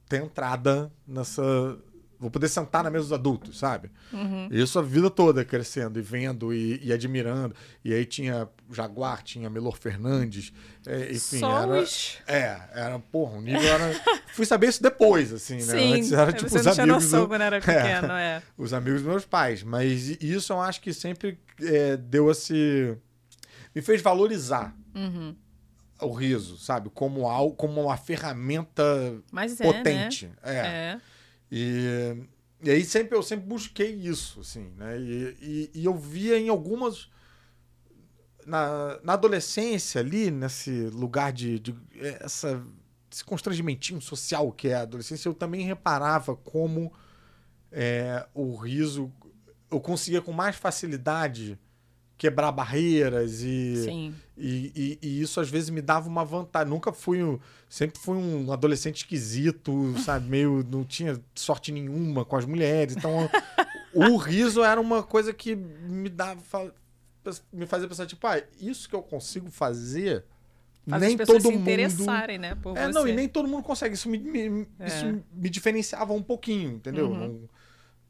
[0.09, 1.77] ter entrada nessa.
[2.21, 3.89] Vou poder sentar na mesa dos adultos, sabe?
[4.13, 4.47] Uhum.
[4.51, 7.55] Isso a vida toda crescendo e vendo e, e admirando.
[7.83, 10.53] E aí tinha Jaguar, tinha Melor Fernandes,
[10.85, 11.39] é, enfim.
[11.39, 11.83] Só era.
[12.27, 13.91] É, era, porra, o nível era.
[14.33, 15.61] Fui saber isso depois, assim, né?
[15.61, 16.87] Sim, Antes era tipo os amigos.
[17.05, 18.43] noção do- quando era pequeno, é.
[18.55, 19.63] os amigos dos meus pais.
[19.63, 22.95] Mas isso eu acho que sempre é, deu esse.
[23.73, 25.35] Me fez valorizar Uhum.
[26.01, 26.91] o riso, sabe?
[26.93, 28.83] Como algo, como uma ferramenta
[29.31, 30.27] Mas é, potente.
[30.27, 30.33] né?
[30.43, 30.55] É.
[30.57, 30.99] É.
[31.51, 32.15] E,
[32.63, 34.97] e aí sempre eu sempre busquei isso, assim, né?
[34.99, 37.09] E, e, e eu via em algumas.
[38.45, 41.59] Na, na adolescência, ali, nesse lugar de.
[41.59, 41.75] de
[42.21, 42.63] essa,
[43.11, 46.93] esse constrangimentinho social que é a adolescência, eu também reparava como
[47.71, 49.11] é, o riso.
[49.69, 51.59] Eu conseguia com mais facilidade
[52.21, 54.13] quebrar barreiras e.
[54.37, 56.69] E, e- e isso às vezes me dava uma vantagem.
[56.69, 57.23] Nunca fui.
[57.23, 59.71] um- Sempre fui um adolescente esquisito,
[60.05, 60.29] sabe?
[60.29, 60.63] Meio.
[60.69, 62.95] Não tinha sorte nenhuma com as mulheres.
[62.95, 63.27] Então,
[63.93, 66.71] o riso era uma coisa que me dava.
[67.51, 70.23] Me fazia pensar, tipo, ah, isso que eu consigo fazer.
[70.87, 71.61] Faz nem as todo se mundo.
[71.61, 72.91] interessarem, né, por É, você.
[72.93, 73.93] não, e nem todo mundo consegue.
[73.95, 74.87] Isso me, me- É.
[74.87, 77.09] isso me diferenciava um pouquinho, entendeu?
[77.09, 77.17] Uhum.
[77.19, 77.49] Não,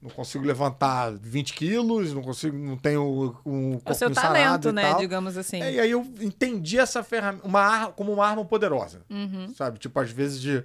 [0.01, 4.71] não consigo levantar 20 quilos, não consigo, não tenho um É o seu talento, e
[4.71, 5.61] né, digamos assim.
[5.61, 9.53] É, e aí eu entendi essa ferramenta uma como uma arma poderosa, Uhum.
[9.55, 9.77] sabe?
[9.77, 10.63] Tipo, às vezes de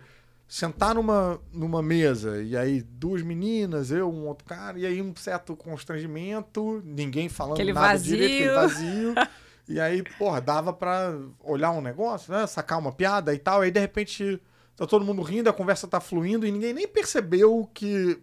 [0.49, 5.13] sentar numa, numa mesa e aí duas meninas, eu, um outro cara, e aí um
[5.17, 8.17] certo constrangimento, ninguém falando Aquele nada vazio.
[8.17, 9.15] direito, aquele vazio.
[9.69, 12.47] E aí, porra, dava pra olhar um negócio, né?
[12.47, 13.63] Sacar uma piada e tal.
[13.63, 14.41] Aí, de repente,
[14.77, 18.17] tá todo mundo rindo, a conversa tá fluindo e ninguém nem percebeu que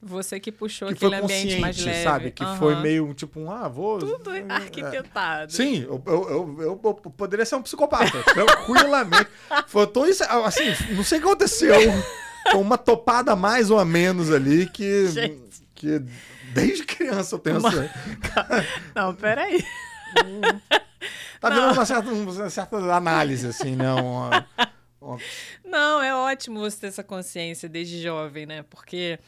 [0.00, 2.04] Você que puxou que foi aquele ambiente mais leve.
[2.04, 2.30] sabe?
[2.30, 2.56] Que Aham.
[2.56, 3.98] foi meio tipo um, ah, vou.
[3.98, 5.52] Tudo é, arquitetado.
[5.52, 9.28] Sim, eu, eu, eu, eu- poderia ser um psicopata, tranquilamente.
[9.66, 11.74] Faltou isso, assim, não sei o que aconteceu.
[12.52, 15.08] Foi uma topada a mais ou a menos ali que.
[15.08, 15.62] Gente.
[15.74, 16.00] que
[16.54, 17.90] desde criança eu tenho Uma- essa.
[18.94, 19.64] Não, peraí.
[21.40, 23.92] Tá vendo uma certa, uma certa análise, assim, né?
[23.92, 24.44] Uma,
[25.00, 25.18] uma-
[25.64, 28.64] Não, é ótimo você ter essa consciência desde jovem, né?
[28.68, 29.18] Porque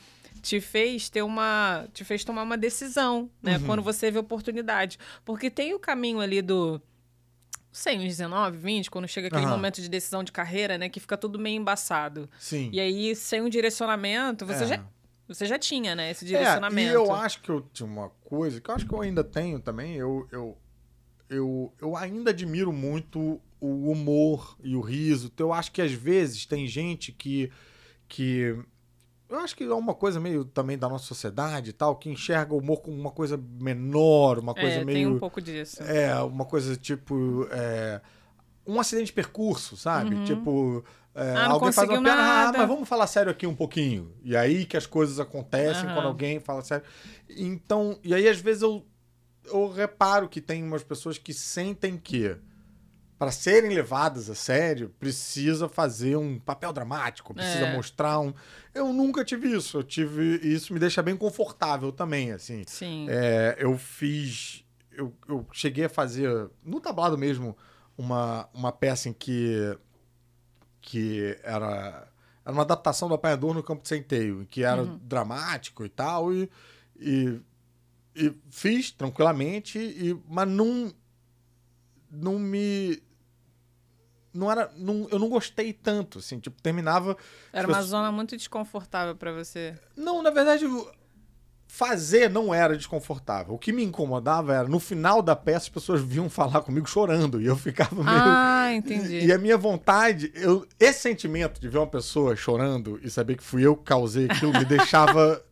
[0.43, 1.87] te fez ter uma.
[1.93, 3.59] te fez tomar uma decisão, né?
[3.59, 3.67] Uhum.
[3.67, 4.99] Quando você vê oportunidade.
[5.25, 6.81] Porque tem o caminho ali do.
[7.53, 9.51] Não sei, uns 19, 20, quando chega aquele Aham.
[9.57, 10.89] momento de decisão de carreira, né?
[10.89, 12.29] Que fica tudo meio embaçado.
[12.39, 12.69] Sim.
[12.73, 14.67] E aí, sem um direcionamento, você, É.
[14.67, 14.85] já,
[15.29, 16.11] você já tinha, né?
[16.11, 16.91] Esse É, direcionamento.
[16.91, 19.61] e eu acho que eu tinha uma coisa, que eu acho que eu ainda tenho
[19.61, 20.59] também, eu, eu,
[21.29, 25.31] eu, eu ainda admiro muito o humor e o riso.
[25.33, 27.53] Então, eu acho que às vezes tem gente que.
[28.09, 28.57] que
[29.31, 32.53] eu acho que é uma coisa meio também da nossa sociedade e tal, que enxerga
[32.53, 34.99] o humor como uma coisa menor, uma coisa é, meio.
[34.99, 35.83] tem um pouco disso.
[35.83, 37.47] É, uma coisa tipo.
[37.53, 38.01] é,
[38.67, 40.19] um acidente de percurso, sabe?
[40.25, 40.85] Tipo.
[41.15, 41.37] é, Uhum.
[41.37, 44.13] Ah, alguém faz uma piada, ah, nada." mas vamos falar sério aqui um pouquinho.
[44.23, 45.95] E aí que as coisas acontecem Aham.
[45.95, 46.85] quando alguém fala sério.
[47.29, 48.85] Então, e aí às vezes eu,
[49.47, 52.37] eu reparo que tem umas pessoas que sentem que
[53.21, 57.77] para serem levadas a sério, precisa fazer um papel dramático, precisa É.
[57.77, 58.33] mostrar um.
[58.73, 59.77] Eu nunca tive isso.
[59.77, 60.41] Eu tive.
[60.43, 62.65] E isso me deixa bem confortável também, assim.
[62.67, 63.07] Sim.
[63.11, 64.65] É, eu fiz.
[64.91, 67.55] Eu, eu cheguei a fazer, no tablado mesmo,
[67.99, 69.77] uma, uma peça em que.
[70.81, 72.09] que era.
[72.43, 76.51] Era uma adaptação do Apanhador no Campo de Centeio, que era dramático e tal, e,
[76.99, 77.39] e,
[78.17, 80.91] e fiz tranquilamente, e, mas não.
[82.11, 83.03] Não me.
[84.33, 84.71] Não era.
[84.77, 87.17] Não, eu não gostei tanto, assim, tipo, terminava.
[87.53, 89.75] Era as uma pessoas- zona muito desconfortável pra você.
[89.97, 90.65] não, na verdade,
[91.67, 93.55] fazer não era desconfortável.
[93.55, 97.41] O que me incomodava era, no final da peça, as pessoas vinham falar comigo chorando.
[97.41, 98.07] E eu ficava meio.
[98.09, 99.21] Ah, entendi.
[99.25, 103.43] E a minha vontade, eu, esse sentimento de ver uma pessoa chorando e saber que
[103.45, 105.43] fui eu que causei aquilo, me deixava.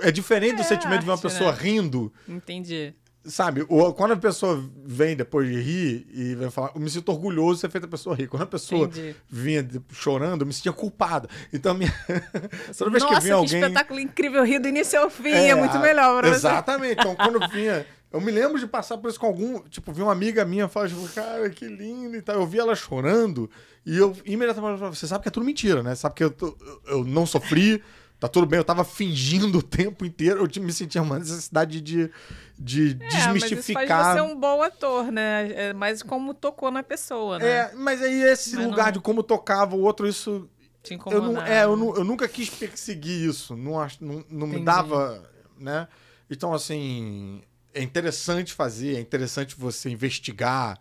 [0.00, 1.58] É diferente do É sentimento de uma arte, pessoa né?
[1.60, 2.94] rindo, Entendi.
[3.28, 3.64] Sabe?
[3.96, 7.60] Quando a pessoa vem depois de rir e vem falar, eu me sinto orgulhoso de
[7.62, 8.26] ter feito a pessoa rir.
[8.26, 9.14] Quando a pessoa Entendi.
[9.28, 11.28] vinha chorando, eu me sentia culpado.
[11.52, 11.92] Então, a minha...
[12.76, 13.60] toda vez Nossa, que vinha alguém.
[13.60, 15.28] espetáculo incrível, rir do início ao fim.
[15.30, 16.36] É, muito a- melhor pra você.
[16.36, 17.00] Exatamente.
[17.00, 17.86] Então, quando vinha.
[18.10, 19.60] Eu me lembro de passar por isso com algum.
[19.68, 22.36] Tipo, vi uma amiga minha falar, tipo, cara, que lindo e tal.
[22.36, 23.50] Eu vi ela chorando
[23.84, 25.94] e eu imediatamente falei, você sabe que é tudo mentira, né?
[25.94, 27.82] Sabe que eu, tô- eu não sofri,
[28.18, 32.10] tá tudo bem, eu tava fingindo o tempo inteiro, eu me sentia uma necessidade de,
[32.58, 34.14] de É, mas isso faz desmistificar.
[34.14, 35.52] você um bom ator, né?
[35.52, 37.46] É mais como tocou na pessoa, né?
[37.48, 40.48] É, mas aí esse Mas lugar não- de como tocava o outro, isso
[40.82, 43.56] Te eu, não, é, eu, nu- eu nunca quis perseguir isso.
[43.56, 45.28] Não, não, não me dava,
[45.58, 45.86] né?
[46.30, 47.42] Então, assim,
[47.74, 50.78] é interessante fazer, é interessante você investigar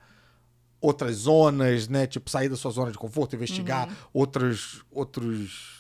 [0.80, 2.06] outras zonas, né?
[2.08, 3.96] Tipo, sair da sua zona de conforto, investigar Uhum.
[4.14, 5.77] outros, outros,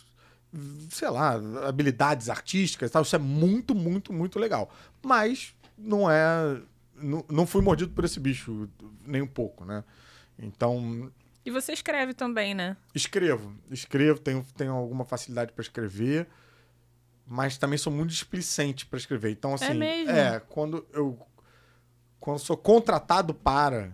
[0.90, 1.34] sei lá,
[1.68, 3.02] habilidades artísticas e tal.
[3.02, 4.72] Isso é muito, muito, muito legal.
[5.04, 6.62] Mas não é...
[6.96, 8.68] Não, não fui mordido por esse bicho
[9.06, 9.84] nem um pouco, né?
[10.40, 11.12] Então,
[11.46, 12.76] E você escreve também, né?
[12.94, 16.28] Escrevo, escrevo, tenho, tenho alguma facilidade para escrever,
[17.28, 19.32] mas também sou muito displicente para escrever.
[19.32, 20.12] Então, assim, mesmo?
[20.12, 21.20] é, quando eu
[22.20, 23.94] quando sou contratado para,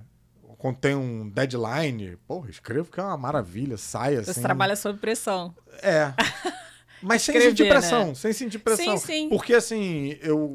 [0.64, 4.32] quando tem um deadline, porra, escrevo que é uma maravilha, sai assim.
[4.32, 5.54] Você trabalha sob pressão.
[5.82, 6.14] É.
[7.04, 7.70] Mas sem Escrever, sentir né?
[7.70, 8.96] pressão, sem sentir pressão.
[8.98, 9.28] Sim, sim.
[9.30, 10.54] Porque assim, eu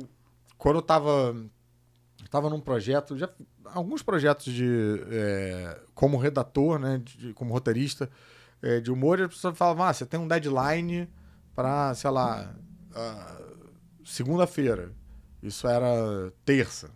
[0.56, 1.36] quando eu tava
[2.30, 3.28] tava num projeto, já
[3.66, 4.66] alguns projetos de
[5.10, 8.08] é, como redator, né, de- como roteirista
[8.62, 11.06] é, de humor, as pessoas falavam: "Ah, você tem um deadline
[11.54, 12.54] para, sei lá,
[12.94, 13.40] ah,
[14.06, 14.90] segunda-feira".
[15.42, 16.88] Isso era terça.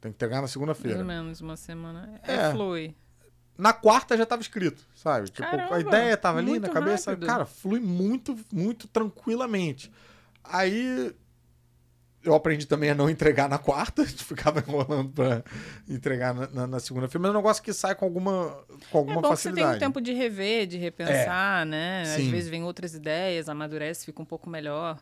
[0.00, 0.98] Tem que entregar na segunda-feira.
[0.98, 2.20] ou menos uma semana.
[2.26, 2.50] É, É.
[2.52, 2.94] flui.
[3.56, 5.26] Na quarta já tava escrito, sabe?
[5.30, 7.10] Tipo, a Caramba, ideia tava ali na cabeça.
[7.10, 7.26] rápido.
[7.26, 9.90] Cara, flui muito, muito tranquilamente.
[10.44, 11.12] Aí
[12.22, 15.42] eu aprendi também a não entregar na quarta, ficava enrolando pra
[15.88, 19.00] entregar na, na- na segunda-feira, mas é um negócio que sai com alguma, com É
[19.00, 19.76] alguma bom que você tem facilidade.
[19.76, 22.02] um tempo de rever, de repensar, né?
[22.02, 22.30] Às Sim.
[22.30, 25.00] vezes vem outras ideias, amadurece, fica um pouco melhor.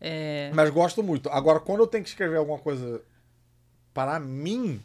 [0.00, 1.28] É, Mas gosto muito.
[1.28, 3.02] Agora, quando eu tenho que escrever alguma coisa
[3.98, 4.80] para mim,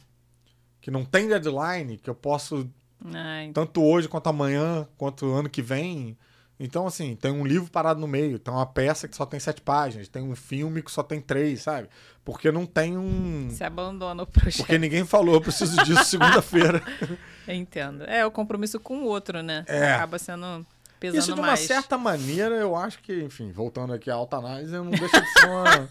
[0.82, 2.68] que não tem deadline, que eu posso
[3.14, 6.18] ai, tanto hoje quanto amanhã, quanto ano que vem,
[6.60, 9.62] Então, assim, tem um livro parado no meio, tem uma peça que só tem sete
[9.62, 11.90] páginas, tem um filme que só tem três, sabe?
[12.26, 13.50] Porque não tem um.
[13.52, 14.58] Se abandona o projeto.
[14.58, 16.82] Porque ninguém falou, eu preciso disso segunda-feira.
[17.46, 18.06] Eu entendo.
[18.06, 19.66] É o compromisso com o outro, né?
[19.68, 19.92] É.
[19.94, 20.66] Acaba sendo
[20.98, 21.60] pesando Isso de uma mais.
[21.60, 25.50] certa maneira, eu acho que, enfim, voltando aqui à alta análise, não deixa de ser
[25.50, 25.90] uma,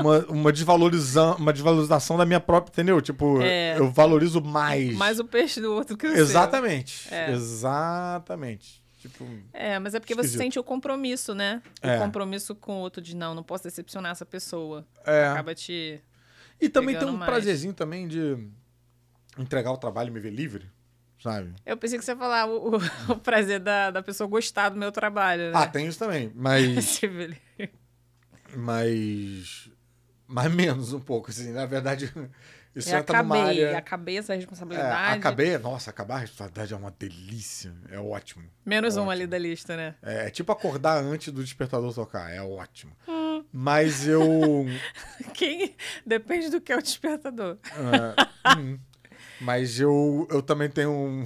[0.00, 3.00] uma, uma, desvalorização, uma desvalorização da minha própria, entendeu?
[3.00, 3.78] Tipo, É.
[3.78, 4.94] eu valorizo mais.
[4.96, 6.12] Mais o peixe do outro que o.
[6.12, 7.08] Exatamente.
[7.12, 7.30] É.
[7.32, 8.82] Exatamente.
[8.98, 10.40] Tipo, É, mas é porque você Esquisito.
[10.42, 11.60] sente o compromisso, né?
[11.82, 11.96] É.
[11.96, 14.86] O compromisso com o outro de não, não posso decepcionar essa pessoa.
[15.04, 15.26] é.
[15.26, 16.00] Acaba te.
[16.60, 17.30] E também tem um mais.
[17.30, 18.38] prazerzinho também de
[19.36, 20.70] entregar o trabalho e me ver livre,
[21.22, 21.52] sabe?
[21.66, 22.78] Eu pensei que você ia falar o, o-
[23.12, 25.52] o prazer da, da pessoa gostar do meu trabalho, né?
[25.54, 27.36] Ah, tem isso também, mas livre.
[30.34, 32.12] Mas mais menos um pouco, assim, na verdade,
[32.74, 35.18] isso Eu entra numa acabei, área acabei essa É, responsabilidade.
[35.18, 38.44] acabei, nossa, acabar a responsabilidade é uma delícia, é ótimo.
[38.66, 39.10] Menos um Ótimo.
[39.12, 39.94] ali da lista, né?
[40.02, 42.92] É, tipo acordar antes do despertador tocar, é ótimo.
[43.06, 43.44] Hum.
[43.52, 44.66] Mas eu.
[45.34, 45.76] Quem.
[46.04, 47.56] Depende do que é o despertador.
[47.64, 48.76] é, hum,
[49.40, 51.24] mas eu, eu também tenho um.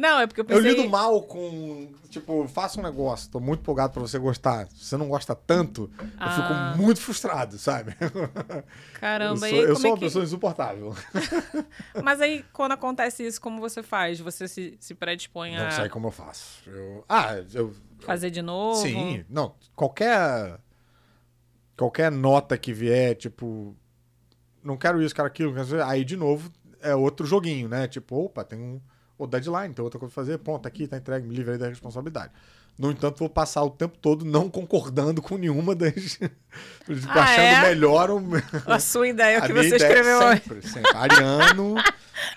[0.00, 0.70] Não, é porque eu Eu pensei.
[0.74, 1.92] lido mal com.
[2.08, 4.66] Tipo, faça um negócio, tô muito empolgado pra você gostar.
[4.68, 6.72] Se você não gosta tanto, eu Ah.
[6.74, 7.94] fico muito frustrado, sabe?
[8.00, 10.04] eu Caramba, sou, e aí eu sou é uma que.
[10.06, 10.94] pessoa insuportável.
[12.02, 14.18] Mas aí, quando acontece isso, como você faz?
[14.20, 16.62] Você se, se predispõe Não a sei como eu faço.
[16.68, 17.72] Eu, ah, eu.
[18.00, 18.80] fazer de novo?
[18.80, 19.54] Sim, não.
[19.76, 20.58] Qualquer.
[21.76, 23.76] Qualquer nota que vier, tipo.
[24.64, 25.54] Não quero isso, quero aquilo.
[25.54, 27.86] quero Aí, de novo, é outro joguinho, né?
[27.86, 28.80] Tipo, opa, tem um.
[29.20, 30.38] O deadline, tem outra coisa pra fazer.
[30.38, 32.32] Pronto, tá aqui, tá entregue, me livre aí da responsabilidade.
[32.78, 36.18] No entanto, vou passar o tempo todo não concordando com nenhuma das.
[37.08, 37.68] Ah, achando é?
[37.68, 38.20] melhor o.
[38.66, 40.42] A sua ideia, o que você escreveu hoje.
[40.42, 40.96] sempre, sempre.
[40.96, 41.74] Ariano,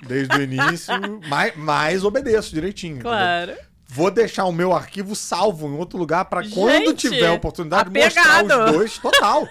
[0.06, 0.94] desde o início,
[1.28, 2.96] mais, mais obedeço direitinho.
[2.98, 3.12] entendeu?
[3.12, 3.54] Claro.
[3.88, 8.40] Vou deixar o meu arquivo salvo em outro lugar pra quando tiver a oportunidade mostrar
[8.40, 8.66] apegado.
[8.66, 9.48] os dois total.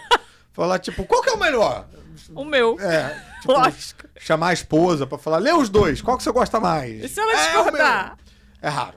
[0.52, 1.86] Falar, tipo, qual que é o melhor?
[2.34, 2.78] O meu.
[2.80, 4.08] É, tipo, Lógico.
[4.18, 7.02] chamar a esposa pra falar, lê os dois, qual que você gosta mais?
[7.04, 8.06] E se ela É, discordar?
[8.16, 8.16] meu.
[8.62, 8.96] É raro.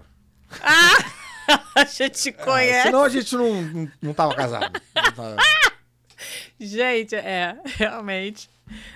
[1.76, 2.84] a gente É, conhece.
[2.84, 4.82] senão a gente não, não, não tava casado.
[4.96, 5.36] Não tava-
[6.60, 8.50] Gente, é, realmente.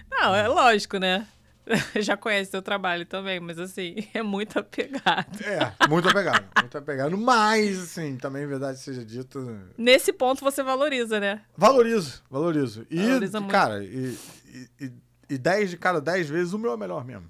[0.10, 1.28] Não, é lógico, né?
[2.02, 5.42] Já conhece seu trabalho também, mas assim, é muito apegado.
[5.44, 7.18] É, muito apegado, muito apegado.
[7.18, 9.40] Mas, assim, também, verdade seja dita,
[9.78, 11.42] Nesse ponto você valoriza, né?
[11.56, 12.86] valorizo, valorizo.
[12.90, 13.52] E, Valoriza muito.
[13.52, 14.92] cara, e, e, e,
[15.30, 17.30] e 10 de cada 10 vezes o meu é melhor mesmo.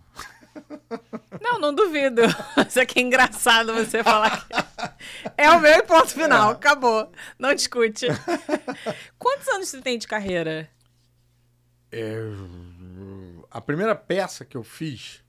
[1.41, 2.21] Não, não duvido.
[2.67, 4.53] Isso aqui é engraçado você falar que
[5.37, 6.49] é o meu e ponto final.
[6.49, 6.53] É.
[6.53, 7.11] Acabou.
[7.37, 8.07] Não discute.
[9.17, 10.69] Quantos anos você tem de carreira?
[11.91, 12.19] É,
[13.51, 15.23] a primeira peça que eu fiz,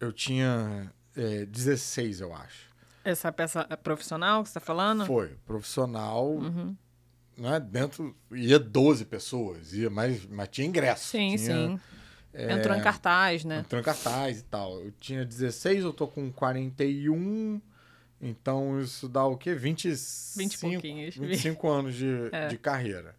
[0.00, 2.68] eu tinha é, 16, eu acho.
[3.04, 5.06] Essa peça profissional que você tá falando?
[5.06, 6.76] Foi, profissional, Uhum.
[7.36, 7.58] né?
[7.58, 11.08] Dentro, ia 12 pessoas, ia, mas, mas tinha ingresso.
[11.08, 11.80] Sim, tinha, sim.
[12.34, 13.60] é, Entrou em cartaz, né?
[13.60, 14.78] Entrou em cartaz e tal.
[14.80, 17.60] Eu tinha 16, eu tô com 41,
[18.20, 19.54] então isso dá o quê?
[19.54, 21.16] 25, 20 e pouquinhos.
[21.16, 22.48] 25 anos de, É.
[22.48, 23.16] de carreira.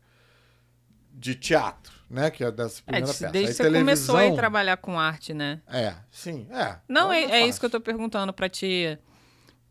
[1.12, 2.30] De teatro, né?
[2.32, 3.32] Que é dessa É, primeira de- peça.
[3.32, 5.62] desde que você começou a televisão- trabalhar com arte, né?
[5.68, 6.78] É, sim, é.
[6.88, 8.98] Não, é, é é isso que eu tô perguntando pra te,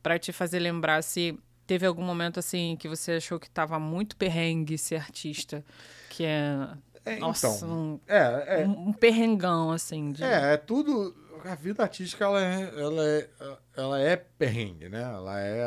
[0.02, 4.16] pra te fazer lembrar se teve algum momento assim que você achou que tava muito
[4.16, 5.64] perrengue ser artista.
[6.10, 6.68] Que é.
[7.04, 10.12] É, Nossa, então, um, é, é, um- um perrengão, assim.
[10.12, 10.22] De...
[10.22, 11.14] é, é tudo.
[11.44, 13.28] A vida artística ela é, ela é,
[13.76, 15.02] ela é perrengue, né?
[15.02, 15.62] Ela é.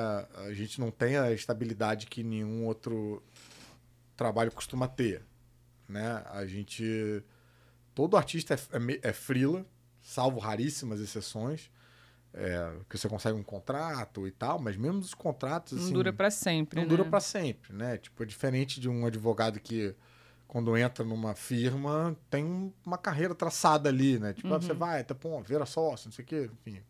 [0.48, 3.24] A gente não tem a estabilidade que nenhum outro
[4.16, 5.24] trabalho costuma ter,
[5.92, 6.24] né?
[6.32, 7.24] A gente.
[7.94, 9.66] Todo artista é, é, é frila,
[10.02, 11.70] salvo raríssimas exceções,
[12.34, 15.74] é, que você consegue um contrato e tal, mas mesmo os contratos.
[15.78, 16.78] Não assim, dura pra sempre.
[16.80, 16.90] não né?
[16.90, 17.98] dura pra sempre, né?
[17.98, 19.94] Tipo, é diferente de um advogado que,
[20.48, 24.34] quando entra numa firma, tem um- uma carreira traçada ali, né?
[24.34, 24.62] Tipo, ah, Uhum.
[24.62, 26.82] você vai, tá bom, vira sócio, não sei o quê, enfim.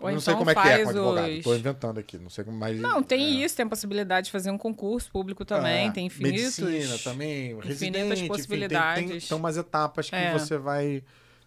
[0.00, 2.30] Ou não sei então como é que é com advogado, os- tô inventando aqui, não
[2.30, 2.78] sei como mais.
[2.78, 3.44] Não, tem é.
[3.44, 6.58] isso, tem a possibilidade de fazer um concurso público também, É, tem infinitos.
[6.60, 9.10] Medicina também, infinitas residente, enfim, tem- possibilidades.
[9.10, 10.32] tem, tem umas etapas que É.
[10.32, 11.02] você vai...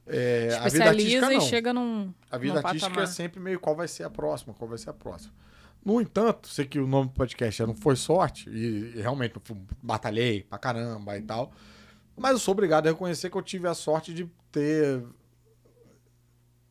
[0.06, 0.88] é, a vida Especializa
[1.28, 1.42] artística e não.
[1.42, 2.14] chega num.
[2.30, 3.04] A vida num artística patamar.
[3.10, 5.32] é sempre meio qual vai ser a próxima, qual vai ser a próxima.
[5.86, 9.34] No entanto, sei que o nome do podcast é não foi sorte, e, e realmente
[9.82, 11.52] batalhei pra caramba e tal.
[12.18, 15.02] Mas eu sou obrigado a reconhecer que eu tive a sorte de ter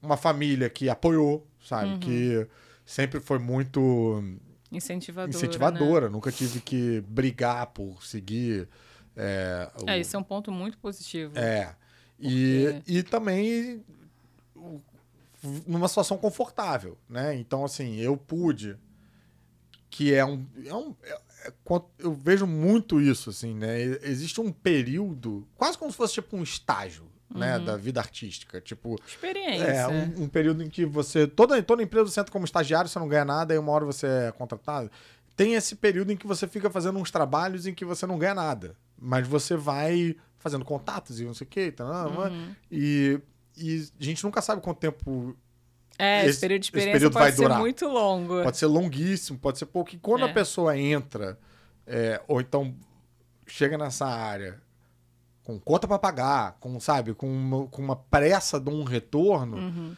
[0.02, 1.90] uma família que apoiou, sabe?
[1.90, 1.98] Uhum.
[2.00, 2.46] Que
[2.86, 4.22] sempre foi muito
[4.72, 5.30] Incentivadora.
[5.36, 6.08] incentivadora.
[6.08, 8.68] Nunca tive que brigar por seguir.
[9.16, 9.96] É, o- Né?
[9.96, 11.36] É, isso é um ponto muito positivo.
[11.36, 11.74] é.
[12.22, 13.82] E, e também
[15.66, 17.34] numa situação confortável, né?
[17.34, 18.76] Então, assim, eu pude,
[19.88, 20.44] que é um.
[20.66, 21.12] É um é,
[21.46, 21.52] é,
[21.98, 23.80] eu vejo muito isso, assim, né?
[24.02, 27.64] Existe um período, quase como se fosse tipo um estágio, né, uhum.
[27.64, 28.60] da vida artística.
[28.60, 28.96] Tipo.
[29.06, 29.64] Experiência.
[29.64, 31.26] É, um, um, período em que você.
[31.26, 34.06] Toda, toda empresa você entra como estagiário, você não ganha nada, e uma hora você
[34.06, 34.90] é contratado.
[35.36, 38.34] Tem esse período em que você fica fazendo uns trabalhos em que você não ganha
[38.34, 38.76] nada.
[38.98, 41.72] Mas você vai fazendo contatos e não sei o quê.
[41.72, 42.54] Tá, uhum.
[42.70, 43.20] E,
[43.56, 45.36] e a gente nunca sabe quanto tempo.
[45.98, 47.58] É, esse, esse período de experiência período pode ser durar.
[47.58, 48.42] muito longo.
[48.42, 49.94] Pode ser longuíssimo, pode ser pouco.
[49.94, 50.30] E quando é.
[50.30, 51.38] a pessoa entra,
[51.86, 52.74] é, ou então
[53.46, 54.60] chega nessa área
[55.58, 59.96] com conta para pagar, com, sabe, com uma, com uma pressa de um retorno, uhum.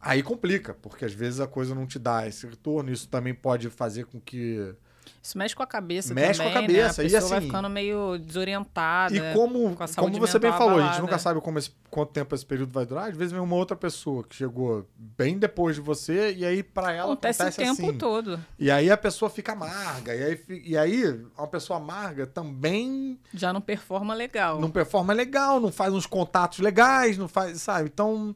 [0.00, 2.90] aí complica, porque às vezes a coisa não te dá esse retorno.
[2.90, 4.74] Isso também pode fazer com que
[5.22, 7.02] isso mexe com a cabeça mexe também, com a cabeça.
[7.02, 7.08] Né?
[7.08, 9.14] A pessoa e assim, vai ficando meio desorientada.
[9.14, 12.44] E como, como você bem falou, a gente nunca sabe como esse, quanto tempo esse
[12.44, 13.08] período vai durar.
[13.08, 16.92] Às vezes vem uma outra pessoa que chegou bem depois de você e aí para
[16.92, 17.98] ela acontece, acontece o tempo assim.
[17.98, 18.40] todo.
[18.58, 20.14] E aí a pessoa fica amarga.
[20.14, 23.18] E aí, e aí uma pessoa amarga também...
[23.32, 24.60] Já não performa legal.
[24.60, 27.90] Não performa legal, não faz uns contatos legais, não faz, sabe?
[27.92, 28.34] Então,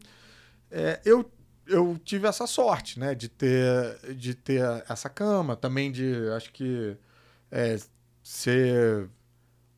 [0.70, 1.30] é, eu
[1.66, 3.14] eu tive essa sorte, né?
[3.14, 6.96] De ter, de ter essa cama, também de, acho que,
[7.50, 7.78] é,
[8.22, 9.08] ser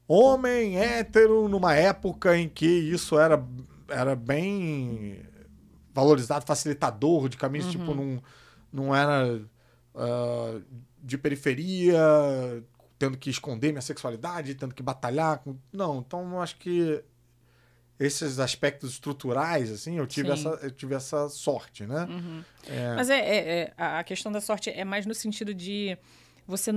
[0.07, 3.43] homem, hétero, numa época em que isso era,
[3.89, 5.23] era bem
[5.93, 8.17] valorizado, facilitador de caminhos, tipo, uhum.
[8.17, 8.23] tipo,
[8.73, 9.41] não, não era
[9.95, 10.63] uh,
[11.03, 11.99] de periferia,
[12.99, 15.39] tendo que esconder minha sexualidade, tendo que batalhar.
[15.39, 15.57] Com...
[15.73, 17.03] Não, então acho que
[17.99, 22.07] esses aspectos estruturais, assim, eu tive, essa, eu tive essa sorte, né?
[22.09, 22.45] Uhum.
[22.69, 22.95] É...
[22.95, 25.97] Mas é, é, é, a questão da sorte é mais no sentido de
[26.47, 26.73] você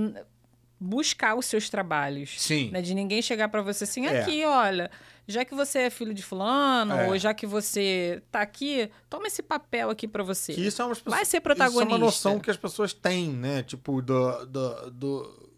[0.80, 2.40] buscar os seus trabalhos.
[2.40, 2.70] Sim.
[2.70, 2.80] Né?
[2.80, 4.20] De ninguém chegar para você assim, é.
[4.20, 4.90] aqui, olha,
[5.26, 7.08] já que você é filho de fulano, é.
[7.08, 10.54] ou já que você tá aqui, toma esse papel aqui para você.
[10.54, 11.82] Que isso é uma Vai ser protagonista.
[11.82, 13.64] Isso é uma noção que as pessoas têm, né?
[13.64, 15.48] Tipo, do, do, do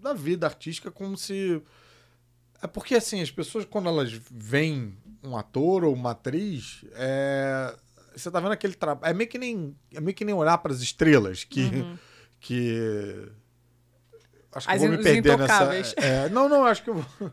[0.00, 1.62] da vida artística como se
[2.62, 7.74] é porque, assim, as pessoas, quando elas veem um ator ou uma atriz, é...
[8.14, 9.10] você tá vendo aquele trabalho.
[9.10, 11.62] É meio que nem, é meio que nem olhar para as estrelas que.
[11.64, 11.98] Uhum.
[12.40, 13.28] que...
[14.54, 15.74] Acho que as eu vou me perder nessa.
[15.96, 16.28] É...
[16.28, 17.32] Não, não, acho que eu vou.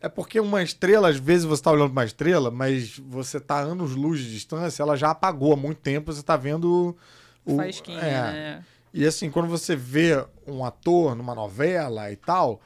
[0.00, 3.96] É porque uma estrela, às vezes você está olhando uma estrela, mas você está anos
[3.96, 6.94] luz de distância, ela já apagou há muito tempo, você está vendo
[7.42, 7.56] o.
[7.56, 8.10] Faísquinha, é.
[8.10, 8.64] né?
[8.92, 12.60] E assim, quando você vê um ator numa novela e tal,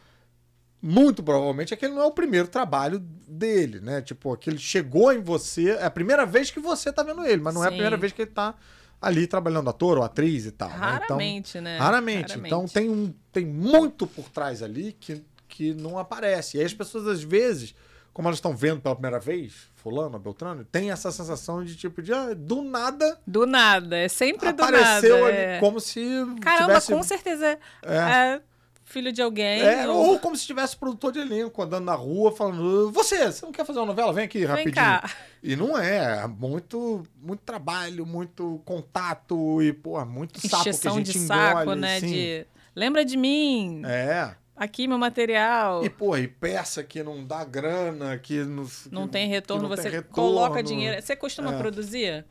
[0.81, 4.01] muito provavelmente aquele não é o primeiro trabalho dele, né?
[4.01, 7.55] Tipo, aquele chegou em você, é a primeira vez que você tá vendo ele, mas
[7.55, 7.67] não Sim.
[7.67, 8.55] é a primeira vez que ele tá
[9.01, 10.69] ali trabalhando ator ou atriz e tal.
[10.69, 11.77] Raramente, né?
[11.77, 11.79] Então, né?
[11.79, 12.31] Raramente.
[12.31, 12.47] raramente.
[12.47, 16.57] Então tem, um, tem muito por trás ali que, que não aparece.
[16.57, 17.75] E aí as pessoas, às vezes,
[18.13, 22.13] como elas estão vendo pela primeira vez, fulano, Beltrano, tem essa sensação de tipo, de
[22.13, 23.19] ah, do nada.
[23.27, 24.79] Do nada, é sempre do nada.
[24.79, 25.59] Apareceu ali é.
[25.61, 26.01] como se.
[26.41, 26.93] Caramba, tivesse...
[26.93, 27.59] com certeza.
[27.83, 27.97] É.
[27.97, 28.41] é
[28.89, 29.61] filho de alguém.
[29.61, 30.13] É, ou...
[30.13, 30.19] ou...
[30.19, 33.79] como se tivesse produtor de elenco andando na rua falando: Você, você não quer fazer
[33.79, 34.13] uma novela?
[34.13, 34.75] Vem aqui Vem rapidinho.
[34.75, 35.11] Cá.
[35.43, 36.27] E não é.
[36.27, 41.63] Muito, muito trabalho, muito contato e, pô, muito sapo Encheção que a gente de saco,
[41.63, 41.97] engole, né?
[41.99, 42.07] Assim.
[42.07, 43.83] De lembra de mim.
[43.85, 44.35] É.
[44.57, 45.85] Aqui meu material.
[45.85, 48.67] E, pô, e peça que não dá grana, que não.
[48.91, 50.15] Não tem retorno, não você tem retorno.
[50.15, 51.01] coloca dinheiro.
[51.01, 51.59] Você costuma é.
[51.59, 52.25] produzir?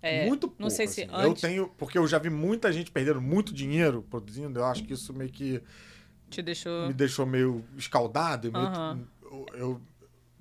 [0.00, 0.62] É, muito pouco.
[0.62, 1.10] Não sei se assim.
[1.12, 1.42] antes...
[1.42, 1.68] Eu tenho.
[1.78, 4.60] Porque eu já vi muita gente perdendo muito dinheiro produzindo.
[4.60, 5.60] Eu acho que isso meio que
[6.32, 6.88] te deixou...
[6.88, 8.50] Me deixou meio escaldado.
[8.50, 9.06] Meio, uhum.
[9.22, 9.80] eu, eu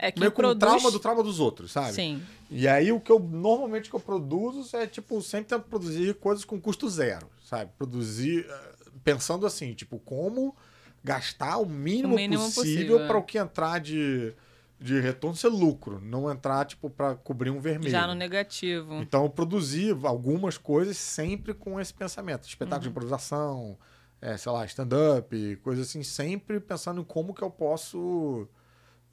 [0.02, 0.56] é que meio produz...
[0.56, 1.94] com trauma do trauma dos outros, sabe?
[1.94, 2.24] Sim.
[2.50, 6.44] E aí o que eu normalmente que eu produzo é tipo sempre tento produzir coisas
[6.44, 7.72] com custo zero, sabe?
[7.78, 8.72] Produzir eh,
[9.04, 10.56] pensando assim, tipo, como
[11.04, 13.20] gastar o mínimo, o mínimo possível, para é.
[13.20, 14.34] o que entrar de
[14.80, 17.92] de retorno ser lucro, não entrar tipo para cobrir um vermelho.
[17.92, 18.96] Já no negativo.
[18.96, 22.82] Então eu produzi algumas coisas sempre com esse pensamento, espetáculo uhum.
[22.82, 23.78] de improvisação,
[24.22, 28.48] é, sei lá, stand-up, coisa assim, sempre pensando em como que eu posso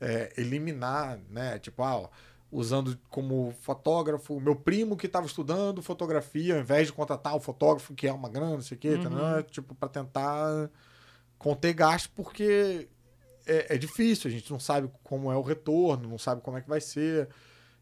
[0.00, 1.58] é, eliminar, né?
[1.58, 2.10] Tipo, ah,
[2.52, 7.94] usando como fotógrafo meu primo que estava estudando fotografia, ao invés de contratar o fotógrafo
[7.94, 9.10] que é uma grana, não sei o quê, uhum.
[9.10, 10.70] tá, tipo, para tentar
[11.38, 12.88] conter gasto, porque
[13.46, 16.60] é, é, difícil, a gente não sabe como é o retorno, não sabe como é
[16.60, 17.28] que vai ser.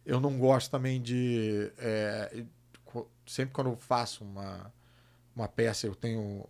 [0.05, 1.73] Eu não gosto também de.
[1.77, 2.45] É,
[3.27, 4.73] sempre quando eu faço uma,
[5.35, 6.49] uma peça, eu tenho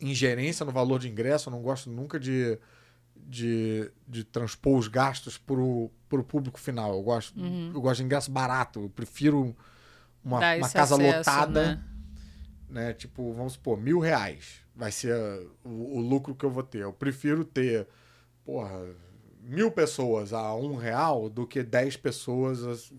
[0.00, 2.58] ingerência no valor de ingresso, eu não gosto nunca de,
[3.16, 5.90] de, de transpor os gastos para o
[6.26, 6.94] público final.
[6.94, 7.72] Eu gosto, uhum.
[7.74, 9.56] eu gosto de ingresso barato, eu prefiro
[10.24, 11.66] uma, uma casa acesso, lotada.
[11.66, 11.84] Né?
[12.68, 12.92] né?
[12.92, 15.14] Tipo, vamos supor, mil reais vai ser
[15.64, 16.82] o, o, lucro que eu vou ter.
[16.82, 17.88] Eu prefiro ter,
[18.44, 18.86] porra,
[19.42, 22.92] mil pessoas a um real do que dez pessoas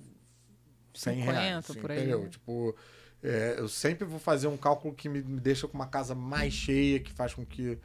[0.93, 1.65] 100 50 reais.
[1.69, 1.97] aí.
[1.97, 2.27] Entendeu?
[2.27, 2.75] Tipo,
[3.23, 6.53] é, eu sempre vou fazer um cálculo que me, me deixa com uma casa mais
[6.53, 7.77] cheia, que faz com que.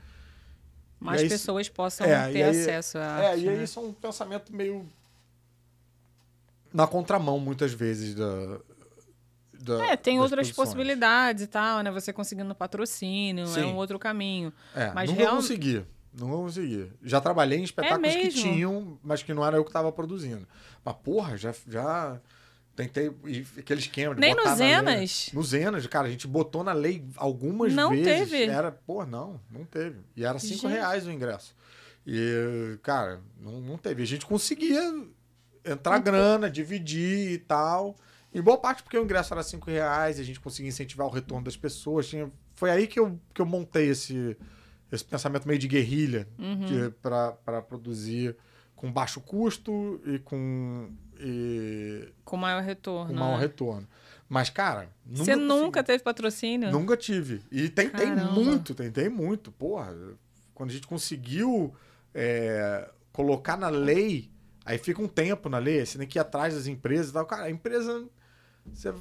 [1.00, 3.64] Mais aí- pessoas possam É, ter aí- acesso a é, arte, e aí né?
[3.64, 4.86] isso é um pensamento meio.
[6.72, 8.58] na contramão, muitas vezes, da.
[9.52, 10.56] da É, tem outras produções.
[10.68, 11.90] possibilidades e tal, né?
[11.90, 13.64] Você conseguindo patrocínio, é Sim.
[13.64, 14.52] um outro caminho.
[14.74, 15.84] É, Mas nunca real- consegui.
[16.12, 16.92] Nunca consegui.
[17.02, 18.42] Já trabalhei em espetáculos que É mesmo?
[18.42, 20.46] tinham, mas que não era eu que estava produzindo.
[20.84, 22.20] Mas, porra, já, já
[22.74, 23.10] tentei.
[23.26, 24.56] e aquele esquema de Nem botar no.
[24.56, 25.30] Zenas?
[25.32, 28.30] No Zenas, cara, a gente botou na lei algumas Não vezes.
[28.30, 28.44] teve?
[28.44, 29.98] Era, pô, não, não teve.
[30.16, 30.72] E era cinco Gente.
[30.72, 31.54] reais o ingresso.
[32.06, 34.02] E, cara, não, não teve.
[34.02, 34.80] A gente conseguia
[35.64, 37.96] entrar grana, dividir e tal.
[38.34, 41.10] Em boa parte porque o ingresso era cinco reais, e a gente conseguia incentivar o
[41.10, 42.08] retorno das pessoas.
[42.08, 44.36] Tinha, foi aí que eu, que eu montei esse,
[44.92, 46.90] esse pensamento meio de guerrilha Uhum.
[47.00, 48.36] para produzir
[48.74, 50.90] com baixo custo e com,
[51.24, 53.12] e, Com maior retorno.
[53.12, 53.40] com maior né?
[53.42, 53.88] retorno.
[54.28, 55.86] Mas, cara, nunca Você nunca consegui.
[55.86, 56.70] teve patrocínio?
[56.70, 57.42] Nunca tive.
[57.50, 58.30] E tentei Caramba.
[58.32, 59.50] muito, tentei muito.
[59.52, 59.94] Porra,
[60.54, 61.74] quando a gente conseguiu
[62.14, 64.30] é, colocar na lei,
[64.64, 67.26] aí fica um tempo na lei, você tem que ir atrás das empresas e tal.
[67.26, 68.06] Cara, a empresa.
[68.66, 68.94] você-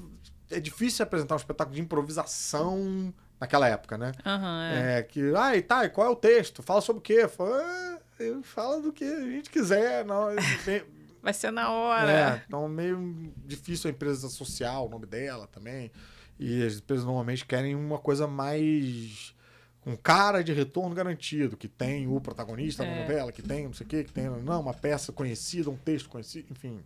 [0.51, 4.11] é difícil apresentar um espetáculo de improvisação naquela época, né?
[4.25, 4.99] Aham, é.
[4.99, 6.61] É, que, ah, e tá, e qual é o texto?
[6.61, 7.27] Fala sobre o quê?
[7.27, 10.05] Fala, "Ah, eu falo do que a gente quiser.
[10.05, 10.27] Não,
[11.23, 12.11] Vai ser na hora.
[12.11, 15.89] é, então meio difícil a empresa associar o nome dela também.
[16.37, 19.33] E as empresas normalmente querem uma coisa mais
[19.81, 22.93] com cara de retorno garantido, que tem o protagonista É.
[22.93, 25.75] da novela, que tem não sei o quê, que tem não, uma peça conhecida, um
[25.77, 26.81] texto conhecido, enfim.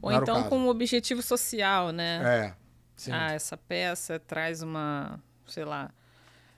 [0.00, 2.20] Ou então com um objetivo social, né?
[2.46, 2.54] É.
[2.96, 3.12] Sim.
[3.12, 5.90] Ah, essa peça traz uma, sei lá,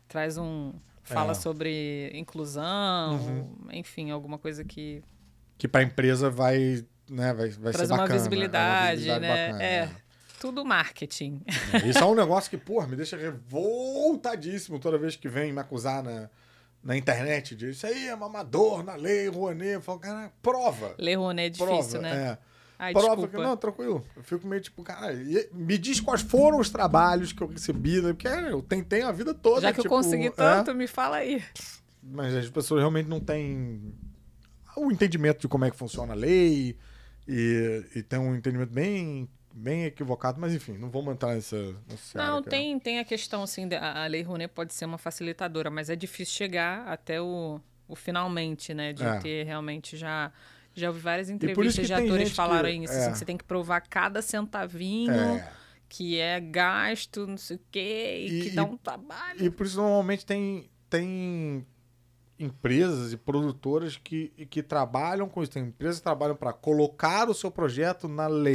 [0.08, 0.72] traz um
[1.02, 1.34] fala É.
[1.34, 3.56] sobre inclusão, Uhum.
[3.72, 5.02] enfim, alguma coisa que
[5.58, 8.18] Que pra empresa vai, né, vai, vai traz ser uma bacana.
[8.18, 9.46] visibilidade, é uma né?
[9.46, 9.90] bacana, É.
[10.40, 11.42] tudo marketing.
[11.72, 15.60] É, Isso é um negócio que, porra, me deixa revoltadíssimo toda vez que vem me
[15.60, 16.28] acusar na,
[16.82, 19.74] na internet de isso aí é mamador na lei, Rouanet.
[19.74, 20.94] Eu falo, cara, prova.
[20.98, 22.38] Ler Roné é difícil, prova, né?
[22.38, 22.38] É.
[22.78, 23.36] Ai, prova desculpa.
[23.36, 24.04] que, não, tranquilo.
[24.16, 25.12] Eu fico meio tipo, cara,
[25.52, 28.12] me diz quais foram os trabalhos que eu recebi, né?
[28.12, 29.60] Porque é, eu tentei a vida toda.
[29.60, 31.40] Já que tipo, eu consegui é, tanto, me fala aí.
[32.02, 33.94] mas as pessoas realmente não têm
[34.76, 36.76] o entendimento de como é que funciona a lei
[37.28, 41.74] e, e tem um entendimento bem, bem equivocado, mas enfim, não entrar nessa.
[41.88, 45.88] nessa Não, tem, tem a questão, assim, a Lei Rouanet pode ser uma facilitadora, mas
[45.90, 48.92] é difícil chegar até o, o finalmente, né?
[48.92, 49.18] De É.
[49.18, 50.32] ter realmente já...
[50.74, 52.96] Já ouvi várias entrevistas de atores falaram que- isso, é.
[52.96, 55.52] assim, que você tem que provar cada centavinho, É.
[55.86, 59.44] que é gasto, não sei o quê, e, E- que dá um trabalho.
[59.44, 61.66] E por isso normalmente tem, tem
[62.42, 65.52] empresas e produtoras que, que trabalham com isso.
[65.52, 68.54] Tem empresas que trabalham para colocar o seu projeto na lei,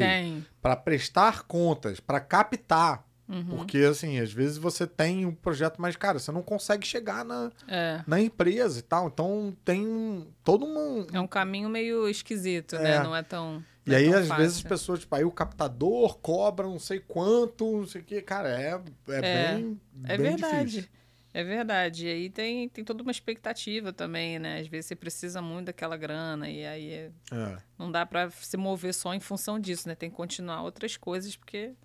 [0.61, 3.05] para prestar contas, para captar.
[3.29, 3.57] Uhum.
[3.57, 7.51] Porque, assim, às vezes você tem um projeto, mas, cara, você não consegue chegar na,
[7.67, 8.01] É.
[8.07, 9.07] na empresa e tal.
[9.07, 11.05] Então tem todo um.
[11.11, 12.83] É um caminho meio esquisito, É.
[12.83, 13.03] né?
[13.03, 13.61] Não é tão.
[13.85, 14.43] E é aí, tão às fácil.
[14.43, 18.21] vezes, as pessoas, tipo, aí o captador cobra não sei quanto, não sei o quê.
[18.21, 19.55] Cara, é, é, É.
[19.55, 19.81] bem.
[20.05, 20.65] É bem verdade.
[20.69, 20.89] difícil.
[21.37, 22.07] É verdade.
[22.07, 24.59] E aí tem, tem toda uma expectativa também, né?
[24.59, 27.57] Às vezes você precisa muito daquela grana e aí é- É.
[27.77, 29.93] não dá pra se mover só em função disso, né?
[29.93, 31.75] Tem que continuar outras coisas, porque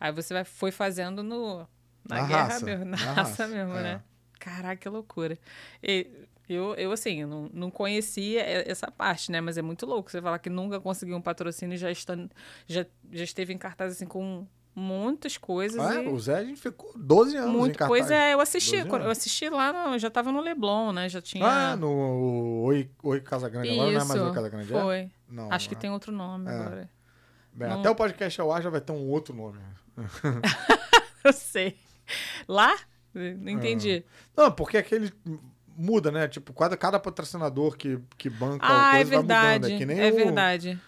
[0.00, 1.58] aí você vai, foi fazendo no,
[2.02, 3.12] na, Na guerra raça, mesmo, na, na raça,
[3.44, 3.82] raça, mesmo, é.
[3.82, 4.02] né?
[4.40, 5.38] Caraca, que loucura.
[5.82, 6.06] E
[6.48, 9.38] eu, eu assim, eu não, não conhecia essa parte, né?
[9.38, 12.16] Mas é muito louco você falar que nunca conseguiu um patrocínio e já, está,
[12.66, 15.78] já, já esteve em cartaz assim com muitas coisas.
[15.78, 16.08] Ah, e...
[16.08, 17.88] o Zé, a gente ficou 12 anos em Muito, cartaz.
[17.88, 18.76] pois é, eu assisti.
[18.78, 21.08] 12 quando eu assisti lá, no, eu já tava no Leblon, né?
[21.08, 21.46] Já tinha.
[21.46, 23.70] Ah, no Oi, Oi Casa Grande.
[23.70, 24.80] Agora não é mais Isso, Oi Casa Grande, é?
[24.80, 25.10] Foi.
[25.28, 25.82] Não, Acho que não é.
[25.82, 26.54] tem outro nome É.
[26.54, 26.90] agora.
[27.52, 29.58] Bem, não- Até o podcast ao ar já vai ter um outro nome.
[31.24, 31.76] Eu sei.
[32.48, 32.76] Lá?
[33.14, 34.04] Não entendi.
[34.36, 35.12] Não, porque aquele
[35.76, 36.28] muda, né?
[36.28, 39.54] Tipo, cada, cada patrocinador que, que banca Ah, é coisa vai verdade.
[39.54, 39.72] mudando.
[39.74, 40.80] É que nem, é o, verdade.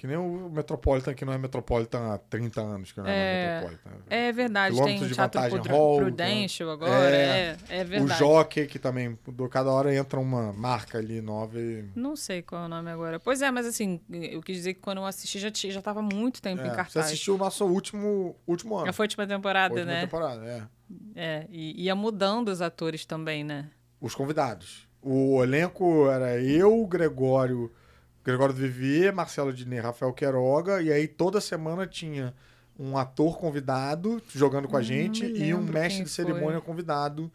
[0.00, 3.62] Que nem o Metropolitan, que não é Metropolitan há 30 anos, que não é,
[4.08, 4.28] É.
[4.28, 4.74] É verdade.
[4.74, 7.14] Quilômetros Tem de Teatro vantagem, Prudra- hall, Prudential agora.
[7.14, 8.18] É, é, o verdade.
[8.18, 9.18] Jockey, que também.
[9.50, 11.84] Cada hora entra uma marca ali nova e...
[11.94, 13.20] Não sei qual é o nome agora.
[13.20, 16.40] Pois é, mas assim, eu quis dizer que quando eu assisti já, já tava muito
[16.40, 17.06] tempo em É, você cartaz.
[17.06, 18.86] assistiu o nosso último, último ano.
[18.86, 20.00] Já foi a última temporada, Última né?
[20.00, 20.62] temporada, é.
[21.14, 23.68] É, e ia mudando os atores também, né?
[24.00, 24.88] Os convidados.
[25.02, 27.70] O elenco era eu, Gregório,
[28.24, 32.34] Gregório do Vivier, Marcelo Diné, Rafael Queiroga, e aí toda semana tinha
[32.78, 36.62] um ator convidado jogando com a Hum, gente e um mestre de cerimônia foi.
[36.62, 37.30] convidado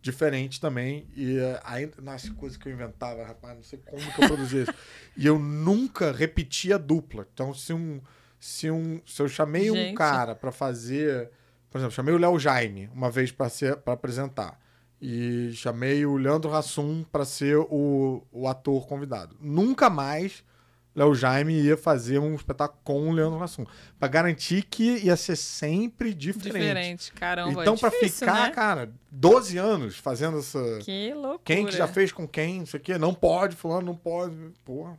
[0.00, 1.08] diferente também.
[1.16, 4.62] E eh, aí, nossa, coisa que eu inventava, rapaz, não sei como que eu produzia
[4.62, 4.74] isso.
[5.16, 7.26] E eu nunca repetia dupla.
[7.32, 8.00] Então, se um,
[8.38, 9.96] Se, um, se eu chamei um Gente.
[9.96, 11.30] cara pra fazer.
[11.70, 13.48] Por exemplo, chamei o Léo Jaime uma vez para
[13.86, 14.60] apresentar.
[15.06, 19.36] E chamei o Leandro Hassum pra ser o, o ator convidado.
[19.38, 20.42] Nunca mais
[20.94, 23.66] Léo Jaime ia fazer um espetáculo com o Leandro Hassum.
[23.98, 26.52] Pra garantir que ia ser sempre diferente.
[26.54, 27.60] Diferente, caramba.
[27.60, 28.50] Então, é pra difícil, ficar, né?
[28.54, 30.78] cara, 12 anos fazendo essa.
[30.80, 31.40] Que loucura.
[31.44, 34.34] Quem que já fez com quem, não sei o quê, não pode, fulano não pode.
[34.64, 34.98] Porra.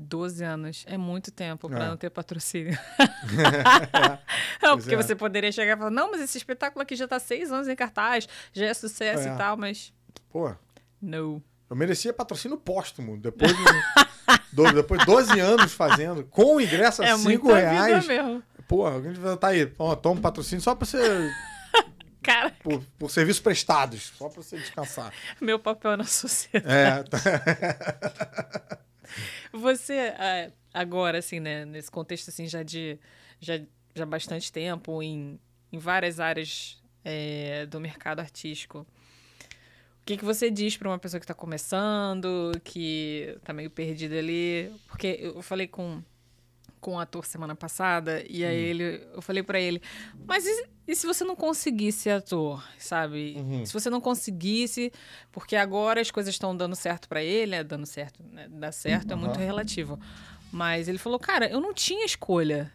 [0.00, 0.84] 12 anos.
[0.86, 1.88] É muito tempo pra É.
[1.88, 2.78] não ter patrocínio.
[4.62, 4.96] não, Pois porque é.
[4.96, 7.74] você poderia chegar e falar, não, mas esse espetáculo aqui já tá seis anos em
[7.74, 9.34] cartaz, já é sucesso É.
[9.34, 9.92] e tal, mas
[10.30, 10.54] Pô,
[11.02, 11.42] não.
[11.68, 13.16] eu merecia patrocínio póstumo.
[13.18, 13.62] Depois de,
[14.74, 18.06] depois de 12 anos fazendo, com ingresso a É 5 muita reais.
[18.06, 18.42] mesmo.
[18.68, 19.72] Pô, alguém tá aí.
[19.78, 20.98] Ó, toma um patrocínio só pra você.
[22.22, 24.12] Cara, por, por serviços prestados.
[24.18, 25.10] Só pra você descansar.
[25.40, 26.72] meu papel na sociedade.
[26.72, 28.78] É, tá.
[29.52, 32.98] Você, é, agora, assim, né, nesse contexto, assim, já de
[33.40, 33.60] já,
[33.94, 35.38] já bastante tempo, em,
[35.72, 38.86] em várias áreas é, do mercado artístico,
[40.00, 44.16] o que, que você diz para uma pessoa que está começando, que tá meio perdida
[44.18, 44.72] ali?
[44.88, 46.02] Porque eu falei com,
[46.80, 49.80] com um ator semana passada, e aí ele, eu falei para ele,
[50.26, 53.34] mas e, e se você não conseguisse ser ator, sabe?
[53.38, 53.66] Uhum.
[53.66, 54.92] Se você não conseguisse,
[55.32, 58.48] porque agora as coisas estão dando certo para ele, é dando certo, né?
[58.50, 59.44] dar certo é muito Uhum.
[59.46, 59.98] relativo.
[60.50, 62.72] Mas ele falou, cara, eu não tinha escolha.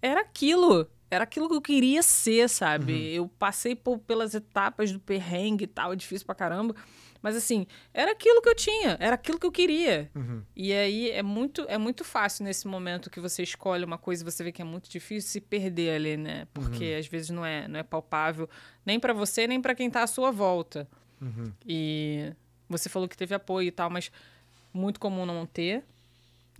[0.00, 0.88] Era aquilo.
[1.10, 2.92] Era aquilo que eu queria ser, sabe?
[2.92, 2.98] Uhum.
[2.98, 6.74] Eu passei por, pelas etapas do perrengue e tal, é difícil pra caramba.
[7.22, 10.10] Mas assim, era aquilo que eu tinha, era aquilo que eu queria.
[10.14, 10.42] Uhum.
[10.54, 14.24] E aí é muito, é muito fácil nesse momento que você escolhe uma coisa e
[14.24, 16.46] você vê que é muito difícil se perder ali, né?
[16.54, 16.98] Porque Uhum.
[16.98, 18.48] às vezes não é, não é palpável
[18.84, 20.88] nem pra você, nem pra quem tá à sua volta.
[21.20, 21.52] Uhum.
[21.66, 22.32] E
[22.68, 24.10] você falou que teve apoio e tal, mas
[24.72, 25.82] muito comum não ter.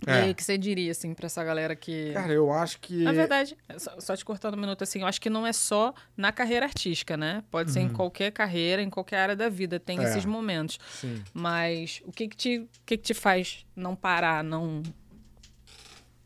[0.05, 0.13] E É.
[0.13, 2.11] aí, o que você diria, assim, pra essa galera que.
[2.13, 3.03] Cara, eu acho que.
[3.03, 5.93] Na verdade, só, só te cortando um minuto, assim, eu acho que não é só
[6.15, 7.43] na carreira artística, né?
[7.49, 10.05] Pode ser em qualquer carreira, em qualquer área da vida, tem Uhum.
[10.05, 10.09] É.
[10.09, 10.77] esses momentos.
[10.91, 11.23] Sim.
[11.33, 14.83] Mas o que que te, o que que te faz não parar, não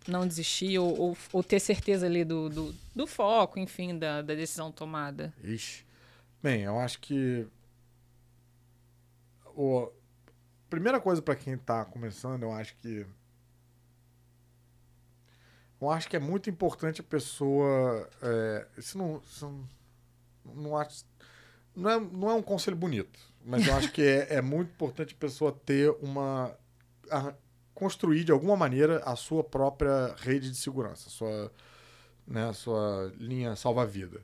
[0.07, 4.33] não desistir ou, ou, ou ter certeza ali do, do, do foco, enfim, da, da
[4.33, 5.31] decisão tomada?
[5.43, 5.85] Ixi.
[6.43, 7.47] Bem, eu acho que.
[9.55, 9.89] O...
[10.69, 13.05] Primeira coisa pra quem tá começando, eu acho que.
[15.81, 18.07] Eu acho que é muito importante a pessoa.
[18.21, 18.67] É...
[18.77, 19.21] Isso não.
[19.27, 19.45] Isso
[20.45, 21.03] não, não acho.
[21.75, 25.13] Não é, não é um conselho bonito, mas eu acho que é, é muito importante
[25.15, 26.55] a pessoa ter uma.
[27.09, 27.33] a-
[27.73, 31.51] construir de alguma maneira a sua própria rede de segurança, sua,
[32.27, 34.21] né, sua linha salva-vida.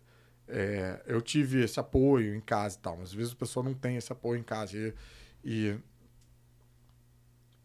[0.47, 3.73] É, eu tive esse apoio em casa e tal, mas às vezes a pessoa não
[3.73, 4.77] tem esse apoio em casa.
[4.77, 4.93] E,
[5.43, 5.79] e,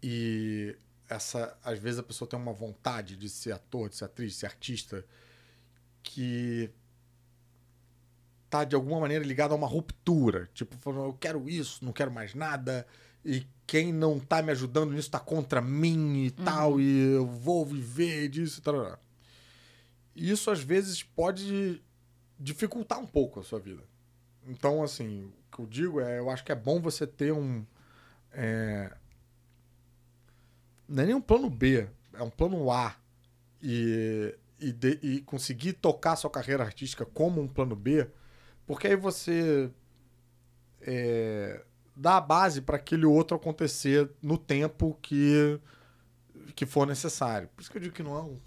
[0.02, 0.76] e
[1.12, 4.38] essa, às vezes a pessoa tem uma vontade de ser ator, de ser atriz, de
[4.38, 5.04] ser artista,
[6.02, 6.70] que
[8.48, 10.48] tá de alguma maneira ligada a uma ruptura.
[10.52, 12.86] Tipo, falando, eu quero isso, não quero mais nada,
[13.24, 17.64] e quem não tá me ajudando nisso tá contra mim e tal, e eu vou
[17.64, 18.98] viver disso e tal.
[20.14, 21.82] Isso às vezes pode
[22.38, 23.82] dificultar um pouco a sua vida.
[24.46, 27.64] Então, assim, o que eu digo é, eu acho que é bom você ter um.
[28.32, 28.92] é,
[30.92, 32.94] não é nem um plano B, é um plano A.
[33.62, 38.08] E, e, de- e conseguir tocar sua carreira artística como um plano B,
[38.66, 39.70] porque aí você
[40.80, 41.62] é,
[41.96, 45.58] dá a base para aquele outro acontecer no tempo que,
[46.54, 47.48] que for necessário.
[47.54, 48.38] Por isso que eu digo que não é um,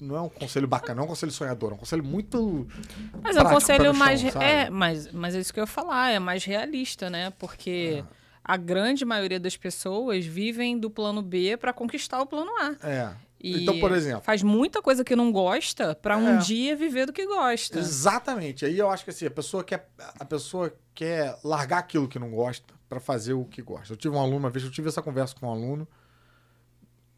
[0.00, 2.66] não é um conselho bacana, não é um conselho sonhador, é um conselho muito.
[3.22, 4.20] Mas é um conselho mais.
[4.20, 7.30] chão, é, mas, mas é isso que eu ia falar, é mais realista, né?
[7.38, 8.04] Porque
[8.48, 12.76] a grande maioria das pessoas vivem do plano B para conquistar o plano A.
[12.82, 13.14] É.
[13.38, 14.22] E então, por exemplo.
[14.22, 16.38] Faz muita coisa que não gosta para um É.
[16.38, 17.78] dia viver do que gosta.
[17.78, 18.64] Exatamente.
[18.64, 22.30] Aí eu acho que assim, a pessoa quer, a pessoa quer largar aquilo que não
[22.30, 23.92] gosta para fazer o que gosta.
[23.92, 25.86] Eu tive um aluno, uma vez eu tive essa conversa com um aluno.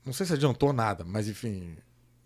[0.05, 1.77] Não sei se adiantou nada, mas enfim.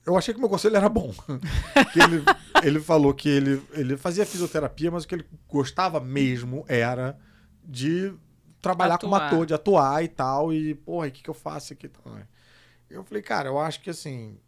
[0.07, 1.13] Eu achei que meu conselho era bom.
[1.95, 2.25] ele,
[2.67, 7.19] ele falou que ele, ele fazia fisioterapia, mas o que ele gostava mesmo era
[7.63, 8.13] de
[8.65, 9.29] trabalhar como Atuar.
[9.29, 10.53] ator, de atuar e tal.
[10.53, 11.91] E, porra, o que, que eu faço aqui?
[12.91, 14.39] Eu falei, cara, eu acho que assim.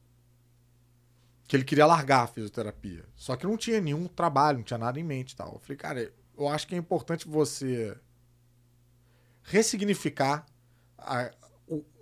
[1.47, 3.05] Que ele queria largar a fisioterapia.
[3.15, 5.53] Só que não tinha nenhum trabalho, não tinha nada em mente e tal.
[5.53, 7.97] Eu falei, cara, eu acho que é importante você
[9.45, 10.45] ressignificar
[10.99, 11.31] a,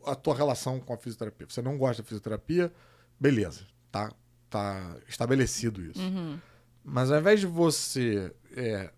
[0.06, 1.46] a tua relação com a fisioterapia.
[1.48, 2.72] Você não gosta da fisioterapia,
[3.20, 4.10] beleza, tá,
[4.48, 6.00] tá estabelecido isso.
[6.00, 6.38] Uhum.
[6.82, 8.90] Mas ao invés de você é,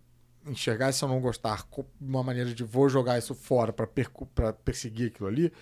[0.47, 1.65] enxergar esse eu não gostar
[2.01, 5.53] uma maneira de vou jogar isso fora para perseguir aquilo ali,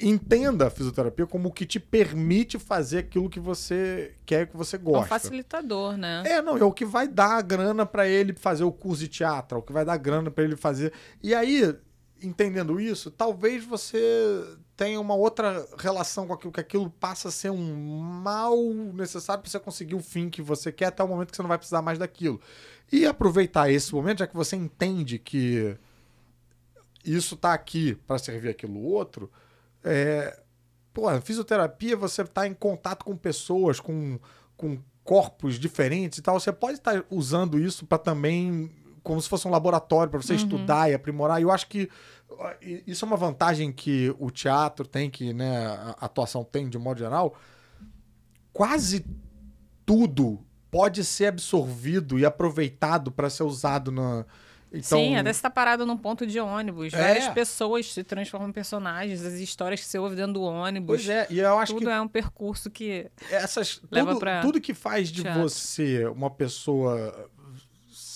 [0.00, 4.76] entenda a fisioterapia como o que te permite fazer aquilo que você quer que você
[4.76, 5.08] É um gosta.
[5.08, 6.22] facilitador, né?
[6.24, 9.08] É, não, é o que vai dar a grana pra ele fazer o curso de
[9.08, 10.92] teatro, é o que vai dar grana pra ele fazer.
[11.20, 11.74] E aí,
[12.22, 14.44] entendendo isso, talvez você
[14.78, 18.56] tenha uma outra relação com aquilo, que aquilo passa a ser um mal
[18.94, 21.48] necessário pra você conseguir o fim que você quer até o momento que você não
[21.48, 22.40] vai precisar mais daquilo.
[22.90, 25.76] E aproveitar esse momento, já que você entende que
[27.04, 29.28] isso tá aqui pra servir aquilo outro,
[29.82, 30.40] é,
[30.94, 34.16] pô, fisioterapia você tá em contato com pessoas, com,
[34.56, 36.38] com corpos diferentes e tal.
[36.38, 38.70] Você pode estar usando isso para também,
[39.08, 41.40] como se fosse um laboratório, para você estudar e aprimorar.
[41.40, 41.88] E eu acho que
[42.86, 46.98] isso é uma vantagem que o teatro tem, que né, a atuação tem de modo
[46.98, 47.34] geral.
[48.52, 49.06] Quase
[49.86, 54.26] tudo pode ser absorvido e aproveitado para ser usado na.
[54.70, 56.92] Então, Sim, até você tá parado num ponto de ônibus.
[56.92, 56.98] É.
[56.98, 61.06] Várias pessoas se transformam em personagens, as histórias que você ouve dentro do ônibus.
[61.06, 63.10] Pois é, e eu acho Tudo que é um percurso que.
[63.30, 65.40] essas Leva tudo, pra tudo que faz de teatro.
[65.40, 67.30] você uma pessoa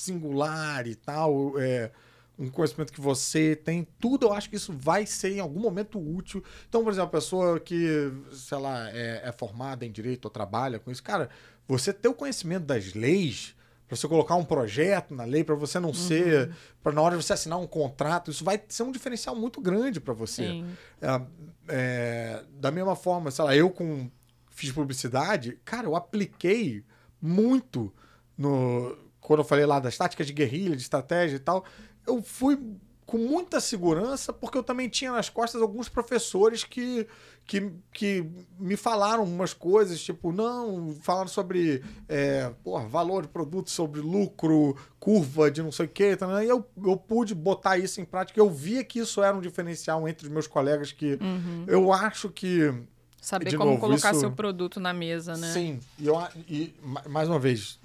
[0.02, 1.90] singular e tal, é
[2.38, 5.98] um conhecimento que você tem, tudo eu acho que isso vai ser em algum momento
[5.98, 6.42] útil.
[6.68, 10.78] Então, por exemplo, a pessoa que, sei lá, é, é formada em direito ou trabalha
[10.78, 11.28] com isso, cara,
[11.68, 13.54] você ter o conhecimento das leis,
[13.86, 16.50] para você colocar um projeto na lei, para você não ser,
[16.82, 20.00] para na hora de você assinar um contrato, isso vai ser um diferencial muito grande
[20.00, 20.64] para você.
[21.00, 21.22] É,
[21.68, 24.10] é, da mesma forma, sei lá, eu com
[24.48, 26.84] fiz publicidade, cara, eu apliquei
[27.20, 27.92] muito
[28.36, 31.64] no quando eu falei lá das táticas de guerrilha, de estratégia e tal,
[32.06, 32.58] eu fui
[33.06, 37.06] com muita segurança porque eu também tinha nas costas alguns professores que
[37.44, 38.24] que, que
[38.56, 44.76] me falaram umas coisas, tipo, não, falaram sobre é, porra, valor de produto, sobre lucro,
[45.00, 48.38] curva de não sei o que, e eu, eu pude botar isso em prática.
[48.38, 51.18] Eu via que isso era um diferencial entre os meus colegas que
[51.66, 52.72] eu acho que
[53.20, 55.52] Saber como novo, colocar isso- seu produto na mesa, né?
[55.52, 56.16] Sim, e, eu,
[56.48, 57.76] e ma- mais uma vez,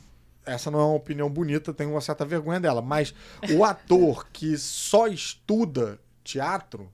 [0.48, 3.14] essa não é uma opinião bonita, tenho uma certa vergonha dela, mas
[3.56, 6.91] o ator que só estuda teatro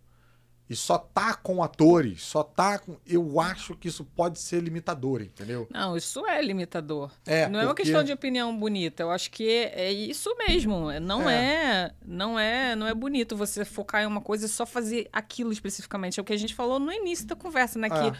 [0.69, 2.97] e só tá com atores, só tá com.
[3.05, 5.67] Eu acho que isso pode ser limitador, entendeu?
[5.69, 7.11] Não, isso é limitador.
[7.25, 9.03] É, não é uma porque- questão de opinião bonita.
[9.03, 10.91] Eu acho que é isso mesmo.
[11.01, 11.91] Não é.
[12.05, 16.19] não é, não é bonito você focar em uma coisa e só fazer aquilo especificamente.
[16.19, 17.89] É o que a gente falou no início da conversa, né?
[17.89, 18.13] É.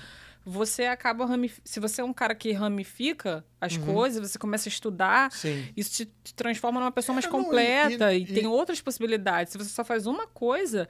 [0.46, 1.60] Você acaba ramif...
[1.64, 3.86] se você é um cara que ramifica as Uhum.
[3.94, 5.68] coisas, você começa a estudar, Sim.
[5.76, 8.48] isso te, te transforma numa pessoa mais É, não, e- completa e, e- tem e-
[8.48, 9.54] outras possibilidades.
[9.54, 10.88] Se você só faz uma coisa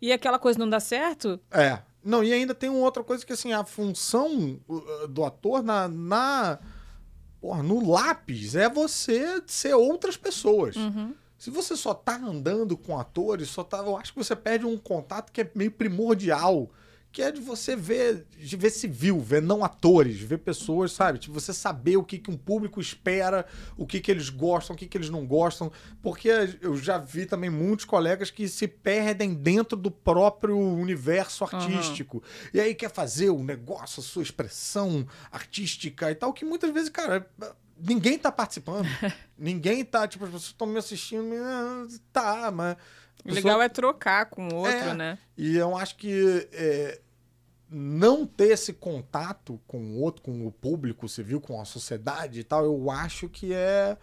[0.00, 1.80] e aquela coisa não dá certo, É.
[2.04, 5.86] Não, e ainda tem uma outra coisa que, assim, a função uh, do ator na.
[5.86, 6.58] na
[7.40, 10.74] porra, no lápis é você ser outras pessoas.
[10.76, 14.66] uhum, Se você só tá andando com atores, só tá, eu acho que você perde
[14.66, 16.70] um contato que é meio primordial,
[17.12, 21.18] que é de você ver, de ver civil, ver não atores, ver pessoas, sabe?
[21.18, 23.44] Tipo, você saber o que, que um público espera,
[23.76, 26.30] o que, que eles gostam, o que, que eles não gostam, porque
[26.62, 32.22] eu já vi também muitos colegas que se perdem dentro do próprio universo artístico.
[32.54, 36.88] E aí quer fazer o negócio, a sua expressão artística e tal, que muitas vezes,
[36.88, 37.28] cara,
[37.78, 38.86] ninguém tá participando.
[39.36, 42.76] ninguém tá, tipo, as pessoas estão me assistindo, ah, tá, mas.
[43.24, 44.94] o legal é trocar com o outro, É.
[44.94, 45.18] né?
[45.36, 47.00] E eu acho que é,
[47.74, 52.44] não ter esse contato com o outro, com o público civil, com a sociedade e
[52.44, 53.96] tal, eu acho que é,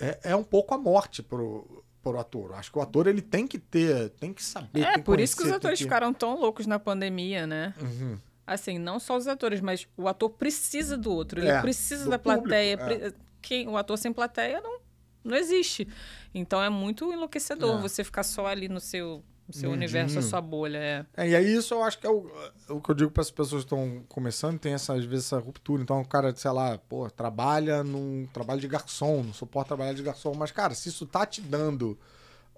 [0.00, 2.52] é, é um pouco a morte pro, pro ator.
[2.54, 4.82] Acho que o ator ele tem que ter, tem que saber.
[4.82, 7.74] É, por isso que os atores que- ficaram tão loucos na pandemia, né?
[7.80, 8.18] Uhum.
[8.46, 11.40] Assim, não só os atores, mas o ator precisa do outro.
[11.40, 12.76] Ele É, precisa da plateia.
[12.78, 14.80] público, pre- Quem, o ator sem plateia não,
[15.24, 15.86] não existe.
[16.34, 17.80] Então é muito enlouquecedor É.
[17.80, 19.88] você ficar só ali no seu, seu Mundinho.
[19.88, 20.78] universo, a sua bolha.
[20.78, 21.06] É.
[21.16, 22.30] É, e aí isso eu acho que é o,
[22.68, 25.38] o que eu digo para as pessoas que estão começando, tem essa, às vezes essa
[25.38, 25.82] ruptura.
[25.82, 30.02] Então o cara, sei lá, pô, trabalha num trabalho de garçom, não suporta trabalhar de
[30.02, 31.98] garçom, mas cara, se isso tá te dando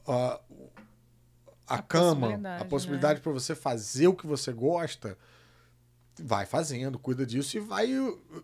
[0.07, 0.41] ah,
[1.67, 5.17] a, A cama, possibilidade, a possibilidade para você fazer o que você gosta,
[6.19, 7.89] vai fazendo, cuida disso e vai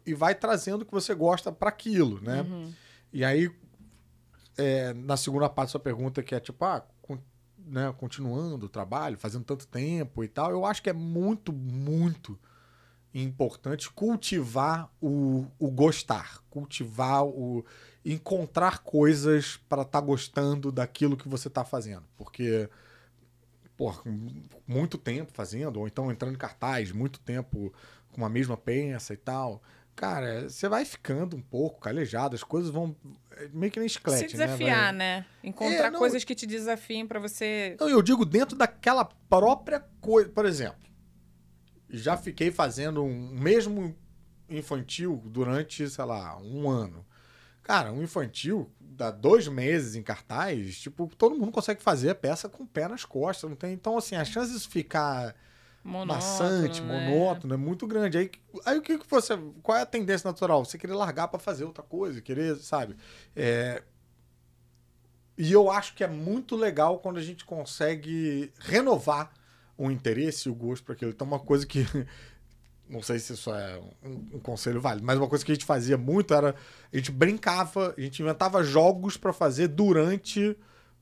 [0.06, 2.42] e vai trazendo o que você gosta para aquilo, né?
[2.42, 2.72] Uhum.
[3.12, 3.50] E aí,
[4.56, 6.84] é, na segunda parte da sua pergunta, que é tipo, ah,
[7.66, 12.38] né, continuando o trabalho, fazendo tanto tempo e tal, eu acho que é muito, muito
[13.12, 17.64] importante cultivar o, o gostar, cultivar o.
[18.04, 22.04] encontrar coisas para estar gostando daquilo que você está fazendo.
[22.16, 22.68] Porque,
[23.76, 23.92] com
[24.66, 27.72] muito tempo fazendo, ou então entrando em cartaz, muito tempo
[28.12, 29.62] com a mesma peça e tal.
[29.94, 32.94] Cara, você vai ficando um pouco calejado, as coisas vão.
[33.52, 34.46] Meio que nem chiclete, Se né?
[34.46, 35.26] desafiar, Vai- né?
[35.44, 37.76] Encontrar É, não- coisas que te desafiem pra você.
[37.78, 40.28] Não, eu digo dentro daquela própria coisa.
[40.30, 40.78] Por exemplo,
[41.90, 43.94] já fiquei fazendo um mesmo
[44.48, 47.04] infantil durante, sei lá, um ano.
[47.62, 52.48] Cara, um infantil dá dois meses em cartaz, tipo, todo mundo consegue fazer a peça
[52.48, 53.72] com o pé nas costas, não tem?
[53.72, 55.34] Então, assim, a chance disso ficar
[55.86, 56.86] Monótono, maçante, né?
[56.86, 58.18] monótono, é muito grande.
[58.18, 58.30] Aí,
[58.64, 59.36] aí o que, que você.
[59.62, 60.64] Qual é a tendência natural?
[60.64, 62.96] Você querer largar pra fazer outra coisa, querer, sabe?
[63.34, 63.82] É,
[65.38, 69.30] E eu acho que é muito legal quando a gente consegue renovar
[69.76, 71.10] o interesse e o gosto para aquilo.
[71.10, 71.86] Então, uma coisa que.
[72.88, 75.64] Não sei se isso é um, um conselho válido, mas uma coisa que a gente
[75.66, 76.54] fazia muito era.
[76.92, 80.56] A gente brincava, a gente inventava jogos para fazer durante,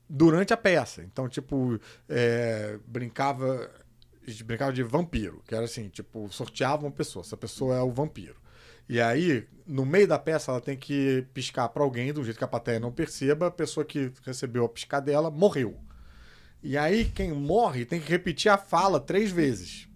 [0.09, 1.03] durante a peça.
[1.03, 1.79] Então, tipo,
[2.09, 3.71] é, brincava.
[4.25, 7.23] A gente brincava de vampiro, que era assim, tipo, sorteava uma pessoa.
[7.23, 8.35] Essa pessoa é o vampiro.
[8.87, 12.43] E aí, no meio da peça, ela tem que piscar para alguém, do jeito que
[12.43, 13.47] a plateia não perceba.
[13.47, 15.77] A pessoa que recebeu a piscadela morreu.
[16.61, 19.87] E aí, quem morre tem que repetir a fala três vezes.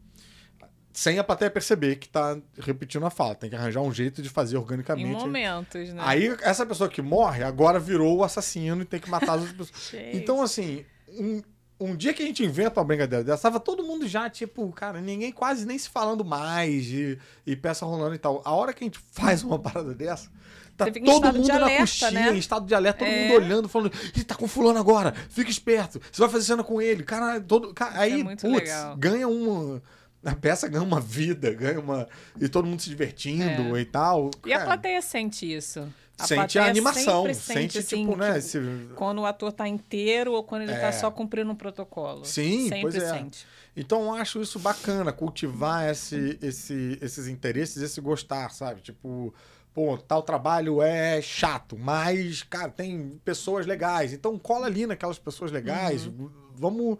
[0.92, 3.36] Sem a plateia perceber que tá repetindo a fala.
[3.36, 5.08] Tem que arranjar um jeito de fazer Em organicamente.
[5.10, 6.02] momentos, né?
[6.04, 9.70] Aí, essa pessoa que morre agora virou o assassino e tem que matar as outras
[9.72, 10.02] pessoas.
[10.14, 11.42] Então, assim, um,
[11.80, 15.00] um dia que a gente inventa uma brincadeira dessa, tava todo mundo já, tipo, cara,
[15.00, 18.42] ninguém quase nem se falando mais e, e peça rolando e tal.
[18.44, 20.30] A hora que a gente faz uma parada dessa,
[20.76, 22.32] tá todo mundo de na alerta, coxinha, né?
[22.34, 23.28] em estado de alerta, todo É.
[23.30, 26.82] mundo olhando, falando, ele tá com fulano agora, fica esperto, você vai fazer cena com
[26.82, 27.74] ele, cara, todo.
[27.74, 28.98] Cara, aí, é putz, legal.
[28.98, 29.82] ganha uma.
[30.26, 32.06] A peça ganha uma vida, ganha uma.
[32.42, 34.30] E todo mundo se divertindo e tal.
[34.46, 35.88] E a Cara, plateia sente isso.
[36.20, 38.38] A Sente a animação, sempre sente, assim, tipo, né?
[38.38, 38.60] esse-
[38.96, 40.80] Quando o ator tá inteiro ou quando ele É.
[40.80, 42.26] tá só cumprindo um protocolo.
[42.26, 43.10] Sim, sempre pois é.
[43.14, 43.48] sente.
[43.76, 48.82] Então eu acho isso bacana, cultivar esse, esse, esses interesses, esse gostar, sabe?
[48.82, 49.34] Tipo,
[49.74, 54.12] pô, tal trabalho é chato, mas, cara, tem pessoas legais.
[54.12, 56.06] Então cola ali naquelas pessoas legais.
[56.08, 56.30] Uhum.
[56.56, 56.98] Vamos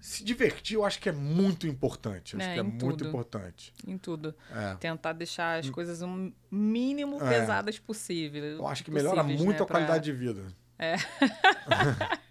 [0.00, 2.36] se divertir, eu acho que é muito importante.
[2.36, 3.08] Acho É, que é em muito tudo.
[3.08, 3.72] importante.
[3.86, 4.34] Em tudo.
[4.54, 4.74] É.
[4.76, 7.28] Tentar deixar as coisas o mínimo É.
[7.28, 8.42] pesadas possível.
[8.44, 10.44] Eu acho que melhora possíveis, muito né, a qualidade de vida.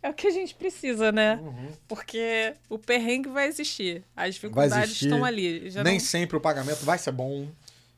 [0.00, 1.36] É o que a gente precisa, né?
[1.42, 1.72] Uhum.
[1.88, 4.04] Porque o perrengue vai existir.
[4.16, 5.06] As dificuldades existir.
[5.06, 5.68] estão ali.
[5.70, 6.00] Já Nem não...
[6.00, 7.48] sempre o pagamento vai ser bom.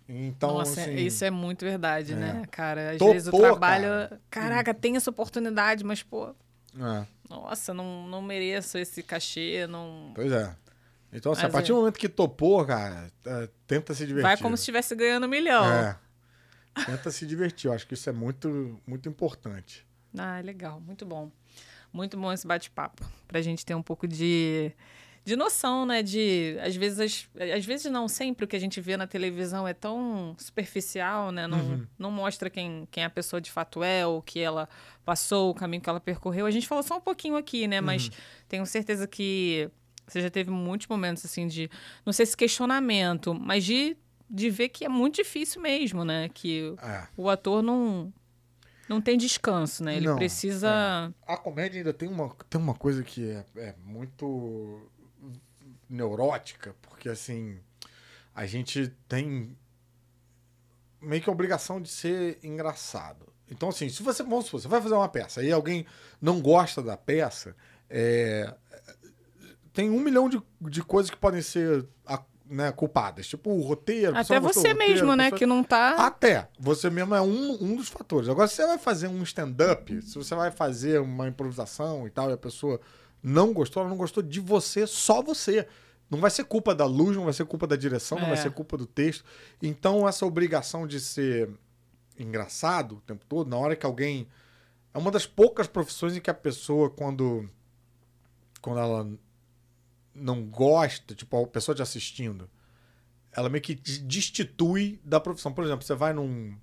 [0.08, 2.92] Então, Nossa, assim, isso é muito verdade, né, cara?
[2.92, 3.84] Às Topou, vezes o trabalho.
[3.84, 4.20] cara.
[4.30, 6.34] Caraca, tem essa oportunidade, mas, pô,
[6.78, 7.06] é.
[7.28, 10.12] nossa, não, não mereço esse cachê, não.
[10.14, 10.54] Pois é.
[11.12, 11.74] Então, assim, a partir é.
[11.74, 14.22] do momento que topou, cara, é, tenta se divertir.
[14.22, 15.64] Vai como se estivesse ganhando um milhão.
[15.64, 15.98] É.
[16.86, 17.68] Tenta se divertir.
[17.68, 19.84] Eu acho que isso é muito, muito importante.
[20.16, 21.30] Ah, legal, muito bom.
[21.92, 23.04] Muito bom esse bate-papo.
[23.26, 24.72] Pra gente ter um pouco de,
[25.30, 26.02] de noção, né?
[26.02, 26.56] De.
[26.60, 30.34] Às vezes, às vezes não, sempre o que a gente vê na televisão é tão
[30.38, 31.46] superficial, né?
[31.46, 31.86] Não, Uhum.
[31.98, 34.68] não mostra quem, quem a pessoa de fato é, o que ela
[35.04, 36.46] passou, o caminho que ela percorreu.
[36.46, 37.80] A gente falou só um pouquinho aqui, né?
[37.80, 38.12] Mas Uhum.
[38.48, 39.70] tenho certeza que
[40.06, 41.70] você já teve muitos momentos assim de.
[42.04, 43.96] Não sei se questionamento, mas de,
[44.28, 46.28] de ver que é muito difícil mesmo, né?
[46.34, 47.06] Que É.
[47.16, 48.12] o ator não.
[48.88, 49.94] Não tem descanso, né?
[49.96, 51.14] Ele Não, precisa.
[51.24, 54.80] A comédia ainda tem uma, tem uma coisa que é, é muito
[55.90, 57.58] neurótica, porque assim,
[58.34, 59.56] a gente tem
[61.00, 63.26] meio que a obrigação de ser engraçado.
[63.50, 65.84] Então, assim, se você, vamos supor, você vai fazer uma peça e alguém
[66.22, 67.56] não gosta da peça,
[67.88, 68.54] é,
[69.72, 71.86] tem um milhão de, de coisas que podem ser
[72.50, 73.28] né, culpadas.
[73.28, 74.16] Tipo, o roteiro.
[74.16, 75.24] Até você roteiro, mesmo, né?
[75.24, 76.06] pessoa- Que não tá.
[76.06, 76.48] até.
[76.58, 78.28] Você mesmo é um, um dos fatores.
[78.28, 82.28] Agora, se você vai fazer um stand-up, se você vai fazer uma improvisação e tal,
[82.30, 82.80] e a pessoa
[83.22, 85.66] não gostou, ela não gostou de você, só você.
[86.08, 88.42] Não vai ser culpa da luz, não vai ser culpa da direção, não vai É.
[88.42, 89.24] ser culpa do texto.
[89.62, 91.48] Então, essa obrigação de ser
[92.18, 94.26] engraçado o tempo todo, na hora que alguém.
[94.92, 97.48] É uma das poucas profissões em que a pessoa, quando.
[98.60, 99.08] Quando ela
[100.12, 102.50] não gosta, tipo, a pessoa te assistindo,
[103.32, 105.52] ela meio que te destitui da profissão.
[105.52, 106.56] Por exemplo, você vai num.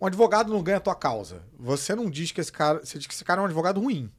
[0.00, 1.42] Um advogado não ganha a tua causa.
[1.58, 2.84] Você não diz que esse cara.
[2.84, 4.10] Você diz que esse cara é um advogado ruim.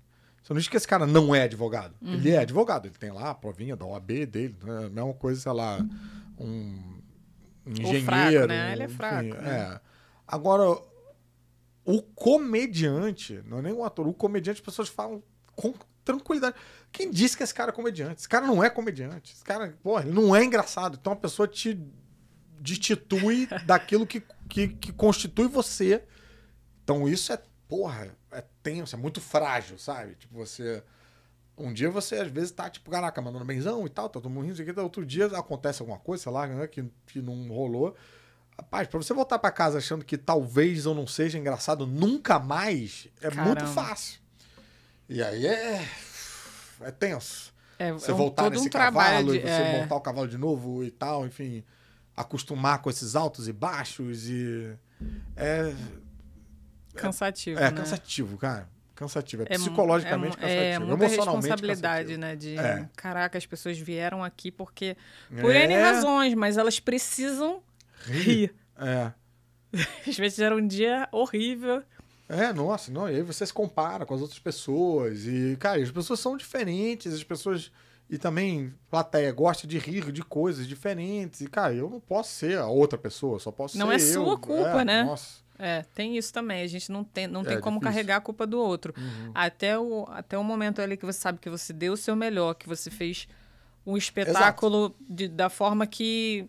[0.45, 1.95] Você não diz que esse cara não é advogado.
[2.03, 2.85] Ele é advogado.
[2.85, 4.55] Ele tem lá a provinha da OAB dele.
[4.61, 4.85] Né?
[4.85, 5.83] A mesma coisa, sei lá,
[6.37, 7.01] um,
[7.65, 8.05] engenheiro.
[8.05, 8.73] fraco, né?
[8.73, 9.71] Ele é enfim, fraco, né?
[9.73, 9.81] É.
[10.27, 10.79] Agora,
[11.83, 15.23] o comediante, não é nem um ator, o comediante, as pessoas falam
[15.55, 15.73] com
[16.03, 16.55] tranquilidade.
[16.91, 18.19] Quem disse que esse cara é comediante?
[18.19, 19.33] Esse cara não é comediante.
[19.33, 20.95] Esse cara, porra, ele não é engraçado.
[21.01, 21.75] Então a pessoa te
[22.61, 26.03] destitui daquilo que, que, que constitui você.
[26.83, 30.15] Então isso é, porra, é tenso, é muito frágil, sabe?
[30.15, 30.83] Tipo, você.
[31.57, 34.43] Um dia você, às vezes, tá, tipo, caraca, mandando benzão e tal, tá todo mundo
[34.43, 37.95] rindo, isso aqui, outro dia acontece alguma coisa, sei lá, né, que, que não rolou.
[38.57, 43.07] Rapaz, pra você voltar pra casa achando que talvez eu não seja engraçado nunca mais,
[43.21, 43.67] é muito Caramba.
[43.67, 44.19] fácil.
[45.07, 45.87] E aí é.
[46.81, 47.53] É tenso.
[47.79, 49.81] É, você é um- voltar nesse um cavalo de- e você é.
[49.81, 51.63] montar o cavalo de novo e tal, enfim,
[52.17, 54.73] acostumar com esses altos e baixos e
[55.37, 55.73] é,
[57.01, 57.71] Cansativo, é né?
[57.71, 58.69] cansativo, cara.
[58.95, 62.19] Cansativo, é, É psicologicamente é, mu- cansativo, É muita responsabilidade, cansativo.
[62.21, 62.35] né?
[62.35, 62.89] De, É.
[62.95, 64.95] caraca, as pessoas vieram aqui porque...
[65.41, 67.61] Por É, N razões, mas elas precisam
[68.05, 68.55] rir.
[68.77, 69.11] É.
[70.07, 71.83] Às vezes era um dia horrível.
[72.29, 75.91] É, nossa, não, e aí você se compara com as outras pessoas e, cara, as
[75.91, 77.71] pessoas são diferentes, as pessoas
[78.09, 82.57] e também plateia gosta de rir de coisas diferentes e, cara, eu não posso ser
[82.57, 84.37] a outra pessoa, só posso Não ser é sua eu.
[84.39, 85.03] culpa, É, né?
[85.03, 85.43] Nossa.
[85.57, 86.61] É, tem isso também.
[86.61, 87.93] A gente não tem, não É, tem como difícil.
[87.93, 88.93] carregar a culpa do outro.
[88.97, 89.31] Uhum.
[89.33, 92.53] Até, o, até o momento ali que você sabe que você deu o seu melhor,
[92.55, 93.27] que você fez
[93.85, 96.47] um espetáculo de, da forma que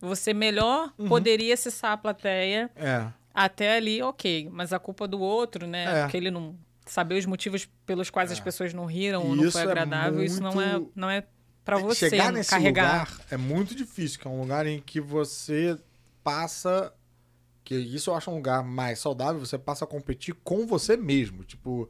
[0.00, 1.08] você melhor Uhum.
[1.08, 2.70] poderia acessar a plateia.
[2.76, 3.06] É.
[3.34, 4.48] Até ali, ok.
[4.52, 5.84] Mas a culpa do outro, né?
[5.84, 6.02] É.
[6.02, 6.54] Porque ele não.
[6.86, 8.42] Saber os motivos pelos quais as É.
[8.42, 11.24] pessoas não riram E ou não foi é agradável, isso não é, muito- não é
[11.64, 13.08] pra você Chegar nesse carregar.
[13.10, 15.76] lugar é muito difícil, que é um lugar em que você
[16.22, 16.92] passa.
[17.66, 21.42] Que isso eu acho um lugar mais saudável, você passa a competir com você mesmo.
[21.42, 21.88] Tipo, o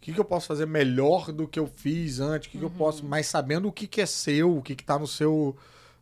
[0.00, 2.48] que, que eu posso fazer melhor do que eu fiz antes?
[2.48, 3.04] O que, que eu posso.
[3.04, 5.54] Mas sabendo o que, que é seu, o que, que tá no seu.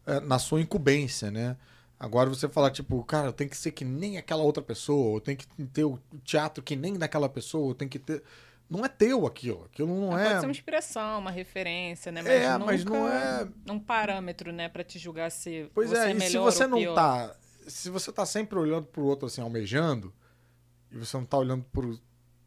[0.07, 1.57] eh, na sua incumbência, né?
[1.99, 5.21] Agora você fala, tipo, cara, eu tenho que ser que nem aquela outra pessoa, eu
[5.21, 8.23] tenho que ter o teatro que nem daquela pessoa, eu tenho que ter.
[8.71, 9.65] Não é teu aquilo.
[9.65, 10.25] Aquilo não Mas é.
[10.29, 12.23] Pode ser uma inspiração, uma referência, né?
[12.23, 15.97] Mas É, nunca mas não é- um parâmetro, né, pra te julgar se Pois você
[15.97, 16.95] é, é, e se você não pior.
[16.95, 17.35] tá.
[17.67, 20.13] Se você tá sempre olhando pro outro assim, almejando,
[20.91, 21.99] e você não tá olhando pro,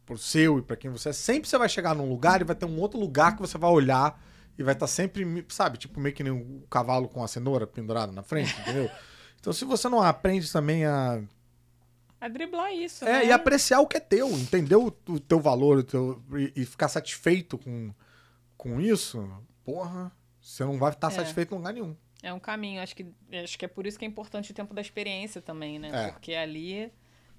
[0.06, 2.56] pro seu e pra quem você é, sempre você vai chegar num lugar e vai
[2.56, 4.22] ter um outro lugar que você vai olhar
[4.58, 8.12] e vai estar sempre, sabe, tipo meio que nem o cavalo com a cenoura pendurada
[8.12, 8.90] na frente, entendeu?
[9.38, 11.22] Então se você não aprende também a.
[12.20, 13.26] A driblar isso, É, né?
[13.26, 16.66] e apreciar o que é teu, entender o, o teu valor o teu, e, e
[16.66, 17.94] ficar satisfeito com,
[18.58, 19.26] com isso,
[19.64, 21.14] porra, você não vai estar É.
[21.14, 21.96] satisfeito em lugar nenhum.
[22.22, 22.80] É um caminho.
[22.82, 23.06] Acho que,
[23.42, 25.90] acho que é por isso que é importante o tempo da experiência também, né?
[26.08, 26.10] É.
[26.12, 26.92] Porque ali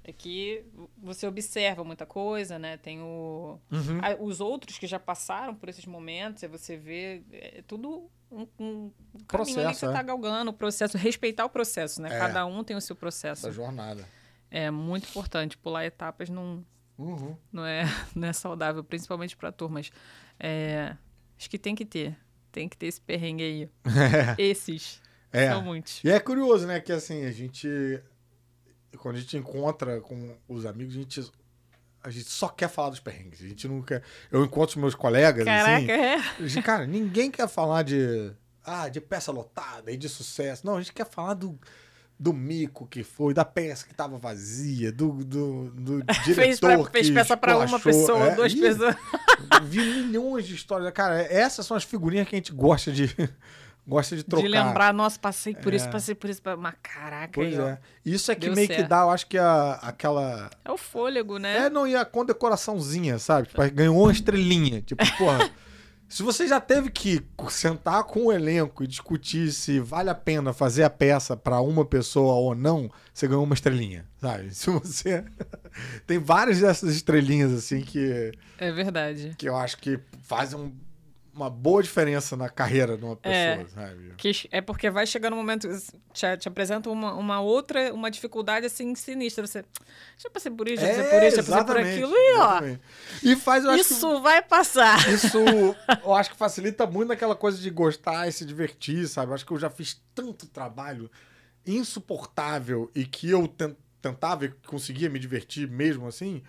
[0.03, 0.63] é que
[0.97, 2.77] você observa muita coisa, né?
[2.77, 3.59] Tem o...
[3.71, 3.99] Uhum.
[4.01, 8.91] a- os outros que já passaram por esses momentos, você vê é tudo um, um
[9.27, 9.91] caminho ali que Processo, você é.
[9.91, 12.15] tá galgando, o processo, respeitar o processo, né?
[12.15, 12.17] É.
[12.17, 13.45] Cada um tem o seu processo.
[13.47, 14.03] Essa jornada.
[14.49, 15.55] É muito importante.
[15.57, 16.65] Pular etapas não,
[16.97, 17.35] Uhum.
[17.51, 17.83] não, é,
[18.15, 19.91] não é saudável, principalmente para turmas.
[20.39, 20.95] É,
[21.37, 22.17] acho que tem que ter.
[22.51, 23.69] Tem que ter esse perrengue aí.
[24.37, 25.01] Esses.
[25.31, 25.49] É.
[25.49, 26.03] São muitos.
[26.03, 26.79] E é curioso, né?
[26.79, 27.67] Que assim, a gente.
[28.97, 31.31] Quando a gente encontra com os amigos, a gente.
[32.03, 33.41] A gente só quer falar dos perrengues.
[33.41, 34.03] A gente quer.
[34.31, 35.91] Eu encontro os meus colegas, Caraca, assim.
[35.91, 36.47] é.
[36.47, 38.31] gente, Cara, ninguém quer falar de.
[38.63, 40.65] Ah, de peça lotada e de sucesso.
[40.65, 41.57] Não, a gente quer falar do.
[42.23, 46.83] Do mico que foi, da peça que tava vazia, do, do, do diretor Fez, pra,
[46.85, 48.95] fez que peça para uma pessoa, É, duas pessoas.
[49.63, 50.91] Vi milhões de histórias.
[50.93, 53.09] Cara, essas são as figurinhas que a gente gosta de,
[53.87, 54.43] gosta de trocar.
[54.43, 55.89] De lembrar, nossa, passei por isso, É.
[55.91, 56.43] passei por isso.
[56.59, 57.79] Mas caraca, Pois é.
[58.05, 58.87] Isso é que Deu meio que certo.
[58.89, 60.51] dá, eu acho que a, aquela.
[60.63, 61.57] É o fôlego, né?
[61.65, 63.47] É, não, e a condecoraçãozinha, sabe?
[63.47, 64.81] Tipo, ganhou uma estrelinha.
[64.83, 65.49] Tipo, porra.
[66.11, 70.51] Se você já teve que sentar com o elenco e discutir se vale a pena
[70.51, 74.53] fazer a peça pra uma pessoa ou não, você ganhou uma estrelinha, sabe?
[74.53, 75.23] Se você.
[76.05, 79.33] Tem várias dessas estrelinhas, assim, que, É verdade.
[79.37, 80.73] que eu acho que fazem um-
[81.33, 83.67] uma boa diferença na carreira de uma pessoa, É.
[83.67, 84.13] sabe?
[84.17, 85.67] Que é porque vai chegar um momento,
[86.13, 89.47] te, te apresenta uma, uma outra, uma dificuldade assim sinistra.
[89.47, 89.63] Você
[90.17, 92.61] já passei por isso, já passei por isso, já passei por É, aquilo, e ó.
[93.23, 94.97] E faz, eu acho que isso vai passar.
[95.09, 95.37] Isso
[96.03, 99.31] eu acho que facilita muito naquela coisa de gostar e se divertir, sabe?
[99.31, 101.09] Eu acho que eu já fiz tanto trabalho
[101.65, 106.41] insuportável e que eu ten- tentava e conseguia me divertir mesmo assim.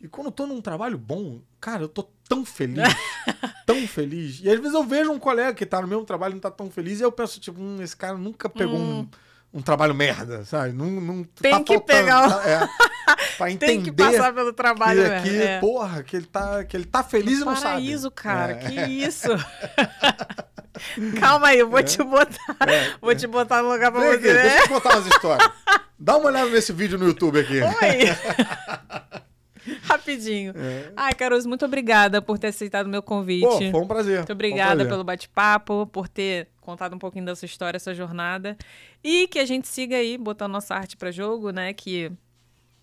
[0.00, 2.76] E quando eu tô num trabalho bom, cara, eu tô tão feliz,
[3.66, 4.40] tão feliz.
[4.42, 6.50] E às vezes eu vejo um colega que tá no mesmo trabalho e não tá
[6.50, 9.06] tão feliz, e eu penso, tipo, hum, esse cara nunca pegou um,
[9.52, 10.72] um trabalho merda, sabe?
[10.72, 12.68] Não, não Tem tá que faltando, pegar tá- é,
[13.36, 15.58] pra entender Tem que passar pelo trabalho, que, que, É.
[15.60, 17.64] porra, que ele tá, que ele tá feliz e não sabe.
[17.82, 18.54] Paraíso, cara, É.
[18.56, 19.28] que isso?
[21.18, 22.56] Calma aí, eu vou te botar.
[23.00, 24.42] Vou te botar no lugar pra Vem você, aqui, né?
[24.42, 25.50] deixa eu contar umas histórias.
[25.98, 27.60] Dá uma olhada nesse vídeo no YouTube aqui.
[27.62, 29.22] Oi!
[29.82, 30.54] Rapidinho.
[30.96, 33.44] Ai, Caruso, muito obrigada por ter aceitado o meu convite.
[33.44, 33.70] É.
[33.70, 34.18] Pô, foi um prazer.
[34.18, 34.88] Muito um obrigada prazer.
[34.90, 38.56] pelo bate-papo, por ter contado um pouquinho da sua história, sua jornada.
[39.02, 41.72] E que a gente siga aí botando nossa arte para jogo, né?
[41.72, 42.10] Que,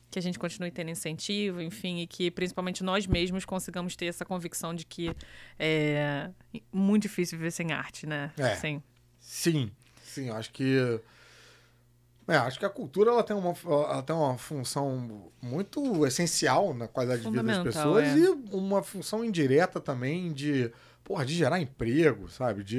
[0.10, 4.24] que a gente continue tendo incentivo, enfim, e que principalmente nós mesmos consigamos ter essa
[4.24, 5.12] convicção de que
[5.60, 6.30] é
[6.72, 8.32] muito difícil viver sem arte, né?
[8.38, 8.56] É.
[9.20, 9.72] Sim,
[10.04, 11.00] sim, eu acho que
[12.28, 16.88] É, acho que a cultura ela tem, uma, ela tem uma função muito essencial na
[16.88, 18.18] qualidade de vida das pessoas é.
[18.18, 20.72] e uma função indireta também de,
[21.04, 22.64] porra, de gerar emprego, sabe?
[22.64, 22.78] De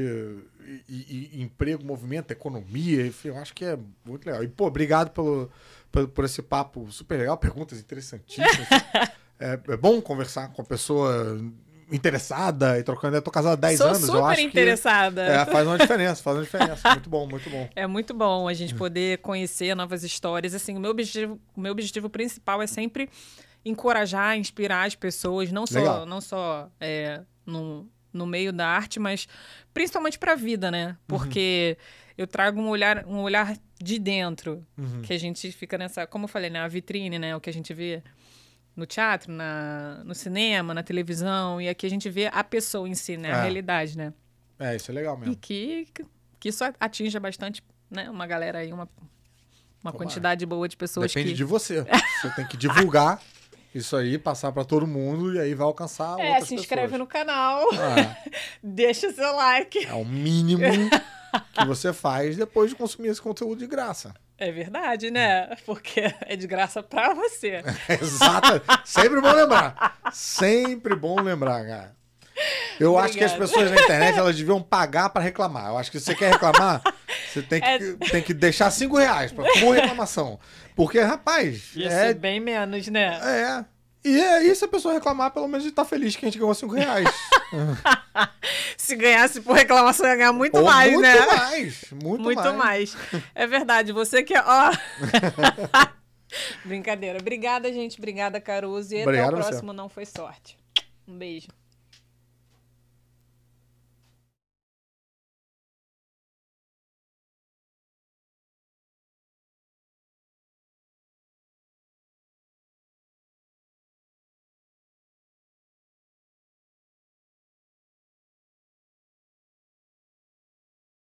[0.88, 4.42] e- e- emprego, movimento, economia, enfim, eu acho que é muito legal.
[4.42, 5.50] E, pô, obrigado pelo,
[5.92, 8.48] pelo- por esse papo super legal, perguntas interessantíssimas.
[9.38, 11.38] é, é bom conversar com a pessoa
[11.90, 13.16] interessada e trocando.
[13.16, 15.22] Eu tô casado há 10 Sou anos, eu super acho que interessada.
[15.24, 16.90] é, faz uma diferença, faz uma diferença.
[16.90, 17.68] Muito bom, muito bom.
[17.76, 20.54] É muito bom a gente poder conhecer novas histórias.
[20.54, 23.08] Assim, o meu objetivo, o meu objetivo principal é sempre
[23.64, 26.06] encorajar, inspirar as pessoas, não só, Legal.
[26.06, 29.26] não só é, no, no meio da arte, mas
[29.72, 30.96] principalmente para a vida, né?
[31.06, 31.76] Porque
[32.16, 35.02] eu trago um olhar, um olhar de dentro, Uhum.
[35.02, 36.60] que a gente fica nessa, como eu falei, né?
[36.60, 37.34] A vitrine, né?
[37.34, 38.02] O que a gente vê
[38.76, 42.94] no teatro, na, no cinema, na televisão, e aqui a gente vê a pessoa em
[42.94, 43.32] si, né?
[43.32, 43.42] A É.
[43.42, 44.12] realidade, né?
[44.58, 45.36] É, isso é legal E mesmo.
[45.36, 45.86] que,
[46.40, 48.08] que isso atinja bastante, né?
[48.10, 48.88] Uma galera aí, uma, uma
[49.92, 49.96] Tomara.
[49.98, 51.36] quantidade boa de pessoas Depende que...
[51.36, 51.82] de você.
[52.20, 53.20] Você tem que divulgar
[53.74, 57.00] isso aí, passar pra todo mundo e aí vai alcançar É, se inscreve pessoas.
[57.00, 58.16] no canal, É,
[58.62, 59.84] deixa o seu like.
[59.86, 60.62] é o mínimo
[61.52, 64.14] que você faz depois de consumir esse conteúdo de graça.
[64.38, 65.54] É verdade, né?
[65.64, 67.62] Porque é de graça pra você.
[67.88, 68.62] Exato.
[68.84, 69.98] Sempre bom lembrar.
[70.12, 71.94] Sempre bom lembrar, cara.
[72.80, 73.52] Eu acho que as Obrigada.
[73.52, 75.68] pessoas na internet elas deviam pagar pra reclamar.
[75.68, 76.82] Eu acho que se você quer reclamar,
[77.32, 78.10] você tem que, É.
[78.10, 80.40] tem que deixar cinco reais pra, por reclamação.
[80.74, 83.20] Porque, rapaz, Ia é, ser bem menos, né?
[83.22, 83.64] É.
[84.04, 86.38] E aí, se a pessoa reclamar, pelo menos a gente tá feliz que a gente
[86.38, 87.08] ganhou 5 reais.
[88.76, 91.26] Se ganhasse por reclamação, ia ganhar muito Ou mais, muito né?
[91.26, 91.84] mais.
[91.90, 92.94] Muito, Muito mais.
[92.94, 92.96] mais.
[93.34, 93.92] É verdade.
[93.92, 94.42] Você que é.
[94.44, 94.70] Ó.
[96.66, 97.18] Brincadeira.
[97.18, 97.96] Obrigada, gente.
[97.98, 98.92] Obrigada, Caruso.
[98.92, 99.48] E até Obrigado o a você.
[99.48, 100.58] próximo Não Foi Sorte.
[101.08, 101.48] Um beijo.